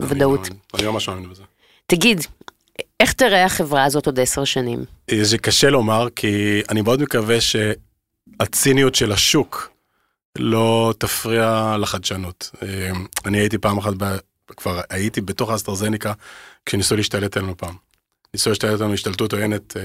ודאות. 0.00 0.48
אני, 0.74 0.86
ממש 0.86 1.08
מאמין 1.08 1.30
בזה. 1.30 1.42
תגיד, 1.86 2.20
איך 3.00 3.12
תראה 3.12 3.44
החברה 3.44 3.84
הזאת 3.84 4.06
עוד 4.06 4.20
עשר 4.20 4.44
שנים? 4.44 4.84
זה 5.22 5.38
קשה 5.38 5.70
לומר, 5.70 6.08
כי 6.16 6.62
אני 6.70 6.80
מאוד 6.80 7.02
מקווה 7.02 7.36
שהציניות 7.40 8.94
של 8.94 9.12
השוק 9.12 9.75
לא 10.38 10.94
תפריע 10.98 11.76
לחדשנות. 11.80 12.50
אה, 12.62 12.90
אני 13.24 13.38
הייתי 13.38 13.58
פעם 13.58 13.78
אחת, 13.78 13.92
כבר 14.56 14.80
הייתי 14.90 15.20
בתוך 15.20 15.50
האסטרזניקה, 15.50 16.12
כשניסו 16.66 16.96
להשתלט 16.96 17.36
עלינו 17.36 17.56
פעם. 17.56 17.74
ניסו 18.34 18.50
להשתלט 18.50 18.80
עלינו 18.80 18.94
השתלטות 18.94 19.32
עוינת 19.32 19.76
אה, 19.76 19.82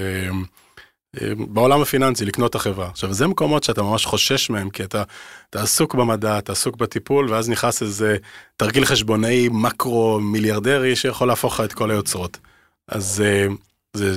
אה, 1.20 1.32
בעולם 1.34 1.82
הפיננסי, 1.82 2.24
לקנות 2.24 2.50
את 2.50 2.54
החברה. 2.54 2.88
עכשיו, 2.88 3.12
זה 3.12 3.26
מקומות 3.26 3.64
שאתה 3.64 3.82
ממש 3.82 4.06
חושש 4.06 4.50
מהם, 4.50 4.70
כי 4.70 4.84
אתה, 4.84 5.02
אתה 5.50 5.62
עסוק 5.62 5.94
במדע, 5.94 6.38
אתה 6.38 6.52
עסוק 6.52 6.76
בטיפול, 6.76 7.30
ואז 7.30 7.48
נכנס 7.48 7.82
איזה 7.82 8.16
תרגיל 8.56 8.84
חשבונאי 8.84 9.48
מקרו 9.52 10.20
מיליארדרי 10.20 10.96
שיכול 10.96 11.28
להפוך 11.28 11.54
לך 11.54 11.60
את 11.60 11.72
כל 11.72 11.90
היוצרות. 11.90 12.38
אז 12.88 13.22
זה 13.94 14.14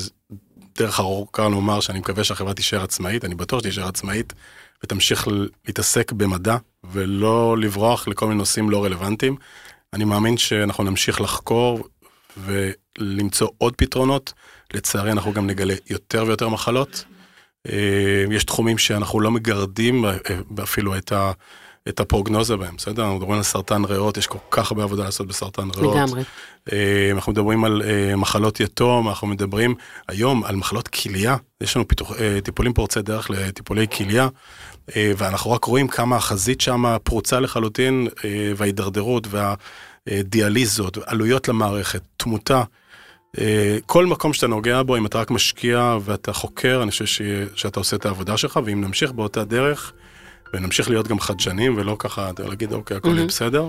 דרך 0.77 0.99
ארוכה 0.99 1.49
לומר 1.49 1.79
שאני 1.79 1.99
מקווה 1.99 2.23
שהחברה 2.23 2.53
תישאר 2.53 2.83
עצמאית, 2.83 3.25
אני 3.25 3.35
בטוח 3.35 3.59
שתישאר 3.59 3.87
עצמאית 3.87 4.33
ותמשיך 4.85 5.27
להתעסק 5.67 6.11
במדע 6.11 6.57
ולא 6.83 7.57
לברוח 7.57 8.07
לכל 8.07 8.27
מיני 8.27 8.37
נושאים 8.37 8.69
לא 8.69 8.85
רלוונטיים. 8.85 9.35
אני 9.93 10.05
מאמין 10.05 10.37
שאנחנו 10.37 10.83
נמשיך 10.83 11.21
לחקור 11.21 11.87
ולמצוא 12.37 13.47
עוד 13.57 13.75
פתרונות. 13.75 14.33
לצערי 14.73 15.11
אנחנו 15.11 15.33
גם 15.33 15.47
נגלה 15.47 15.73
יותר 15.89 16.23
ויותר 16.27 16.49
מחלות. 16.49 17.05
אה, 17.67 18.25
יש 18.31 18.43
תחומים 18.43 18.77
שאנחנו 18.77 19.19
לא 19.19 19.31
מגרדים 19.31 20.05
אה, 20.05 20.17
אפילו 20.63 20.97
את, 20.97 21.11
ה, 21.11 21.31
את 21.89 21.99
הפרוגנוזה 21.99 22.57
בהם, 22.57 22.75
בסדר? 22.75 23.03
אנחנו 23.03 23.15
מדברים 23.15 23.37
על 23.37 23.43
סרטן 23.43 23.83
ריאות, 23.83 24.17
יש 24.17 24.27
כל 24.27 24.37
כך 24.51 24.71
הרבה 24.71 24.83
עבודה 24.83 25.03
לעשות 25.03 25.27
בסרטן 25.27 25.69
ריאות. 25.75 25.95
לגמרי. 25.95 26.23
אה, 26.73 27.09
אנחנו 27.11 27.31
מדברים 27.31 27.65
על 27.65 27.81
מחלות 28.17 28.59
יתום, 28.59 29.09
אנחנו 29.09 29.27
מדברים 29.27 29.75
היום 30.07 30.43
על 30.43 30.55
מחלות 30.55 30.87
כליה, 30.87 31.37
יש 31.61 31.75
לנו 31.75 31.87
פיתוח, 31.87 32.11
טיפולים 32.43 32.73
פורצי 32.73 33.01
דרך 33.01 33.29
לטיפולי 33.29 33.87
כליה, 33.87 34.27
ואנחנו 34.95 35.51
רק 35.51 35.63
רואים 35.65 35.87
כמה 35.87 36.15
החזית 36.15 36.61
שם 36.61 36.83
פרוצה 37.03 37.39
לחלוטין, 37.39 38.07
אה, 38.25 38.51
וההידרדרות 38.57 39.27
והדיאליזות, 40.07 40.97
עלויות 41.05 41.47
למערכת, 41.47 42.01
תמותה. 42.17 42.63
אה, 43.39 43.77
כל 43.85 44.05
מקום 44.05 44.33
שאתה 44.33 44.47
נוגע 44.47 44.83
בו, 44.83 44.97
אם 44.97 45.05
אתה 45.05 45.19
רק 45.19 45.31
משקיע 45.31 45.97
ואתה 46.01 46.33
חוקר, 46.33 46.79
אני 46.83 46.91
חושב 46.91 47.05
ש- 47.05 47.21
שאתה 47.55 47.79
עושה 47.79 47.95
את 47.95 48.05
העבודה 48.05 48.37
שלך, 48.37 48.59
ואם 48.65 48.81
נמשיך 48.81 49.11
באותה 49.11 49.43
דרך, 49.43 49.93
ונמשיך 50.53 50.89
להיות 50.89 51.07
גם 51.07 51.19
חדשנים, 51.19 51.73
ולא 51.77 51.95
ככה, 51.99 52.29
אתה 52.29 52.43
להגיד, 52.43 52.73
אוקיי, 52.73 52.97
הכל 52.97 53.09
Mhm. 53.19 53.27
בסדר. 53.27 53.63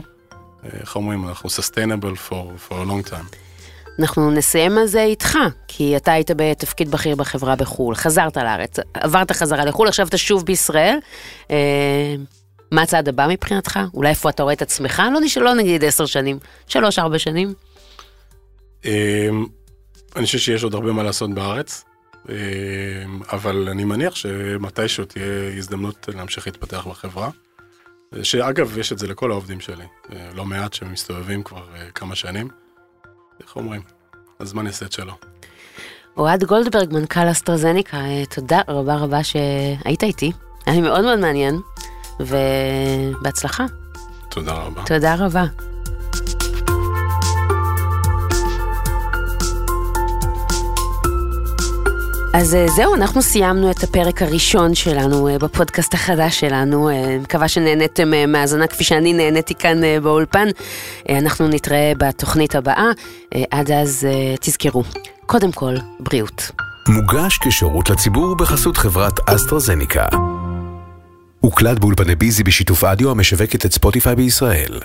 אה, 0.64 0.70
איך 0.80 0.96
אומרים, 0.96 1.28
אנחנו 1.28 1.48
sustainable 1.50 2.30
for, 2.30 2.32
for 2.68 2.74
a 2.74 2.86
long 2.88 3.10
time. 3.10 3.45
אנחנו 3.98 4.30
נסיים 4.30 4.78
על 4.78 4.86
זה 4.86 5.02
איתך, 5.02 5.38
כי 5.68 5.96
אתה 5.96 6.12
היית 6.12 6.30
בתפקיד 6.36 6.90
בכיר 6.90 7.16
בחברה 7.16 7.56
בחו"ל, 7.56 7.94
חזרת 7.94 8.36
לארץ, 8.36 8.76
עברת 8.94 9.32
חזרה 9.32 9.64
לחו"ל, 9.64 9.88
עכשיו 9.88 10.06
אתה 10.06 10.18
שוב 10.18 10.44
בישראל. 10.44 10.98
אה, 11.50 12.14
מה 12.72 12.82
הצעד 12.82 13.08
הבא 13.08 13.26
מבחינתך? 13.30 13.80
אולי 13.94 14.10
איפה 14.10 14.30
אתה 14.30 14.42
רואה 14.42 14.54
את 14.54 14.62
עצמך? 14.62 15.02
לא, 15.12 15.20
נש... 15.20 15.38
לא 15.38 15.54
נגיד 15.54 15.84
עשר 15.84 16.06
שנים, 16.06 16.38
שלוש, 16.66 16.98
ארבע 16.98 17.18
שנים. 17.18 17.54
אמ, 18.84 19.46
אני 20.16 20.26
חושב 20.26 20.38
שיש 20.38 20.64
עוד 20.64 20.74
הרבה 20.74 20.92
מה 20.92 21.02
לעשות 21.02 21.34
בארץ, 21.34 21.84
אמ, 22.28 22.34
אבל 23.32 23.68
אני 23.68 23.84
מניח 23.84 24.14
שמתישהו 24.14 25.04
תהיה 25.04 25.56
הזדמנות 25.56 26.08
להמשיך 26.14 26.46
להתפתח 26.46 26.86
בחברה. 26.90 27.30
שאגב, 28.22 28.78
יש 28.78 28.92
את 28.92 28.98
זה 28.98 29.06
לכל 29.06 29.30
העובדים 29.30 29.60
שלי, 29.60 29.84
אה, 30.12 30.30
לא 30.34 30.44
מעט 30.44 30.72
שמסתובבים 30.72 31.42
כבר 31.42 31.64
אה, 31.74 31.90
כמה 31.90 32.14
שנים. 32.14 32.65
איך 33.42 33.56
אומרים? 33.56 33.80
הזמן 34.40 34.66
יעשה 34.66 34.86
את 34.86 34.92
שלו. 34.92 35.12
אוהד 36.16 36.44
גולדברג, 36.44 36.92
מנכ"ל 36.92 37.30
אסטרזניקה, 37.30 37.96
אה, 37.96 38.22
תודה 38.34 38.60
רבה 38.68 38.96
רבה 38.96 39.24
שהיית 39.24 40.02
איתי. 40.02 40.32
היה 40.66 40.76
לי 40.76 40.82
מאוד 40.82 41.04
מאוד 41.04 41.18
מעניין, 41.18 41.60
ובהצלחה. 42.20 43.66
תודה 44.28 44.52
רבה. 44.52 44.82
תודה 44.86 45.14
רבה. 45.14 45.44
אז 52.38 52.54
אה, 52.54 52.68
זהו, 52.68 52.94
אנחנו 52.94 53.22
סיימנו 53.22 53.70
את 53.70 53.82
הפרק 53.82 54.22
הראשון 54.22 54.74
שלנו 54.74 55.28
אה, 55.28 55.38
בפודקאסט 55.38 55.94
החדש 55.94 56.40
שלנו. 56.40 56.90
אה, 56.90 57.18
מקווה 57.22 57.48
שנהניתם 57.48 58.10
מהאזנה 58.28 58.66
כפי 58.66 58.84
שאני 58.84 59.12
נהניתי 59.12 59.54
כאן 59.54 59.78
באולפן. 60.02 60.48
אנחנו 61.08 61.48
נתראה 61.48 61.92
בתוכנית 61.98 62.54
הבאה. 62.54 62.90
אה, 63.34 63.42
עד 63.50 63.70
אז 63.70 64.06
תזכרו, 64.40 64.82
קודם 65.26 65.52
כל, 65.52 65.74
בריאות. 66.00 66.50
מוגש 66.88 67.38
כשירות 67.38 67.90
לציבור 67.90 68.36
בחסות 68.36 68.76
חברת 68.76 69.28
אסטרזניקה. 69.28 70.06
הוקלט 71.40 71.78
באולפני 71.78 72.14
ביזי 72.14 72.42
בשיתוף 72.42 72.84
אדיו 72.84 73.10
המשווקת 73.10 73.66
את 73.66 73.72
ספוטיפיי 73.72 74.16
בישראל. 74.16 74.80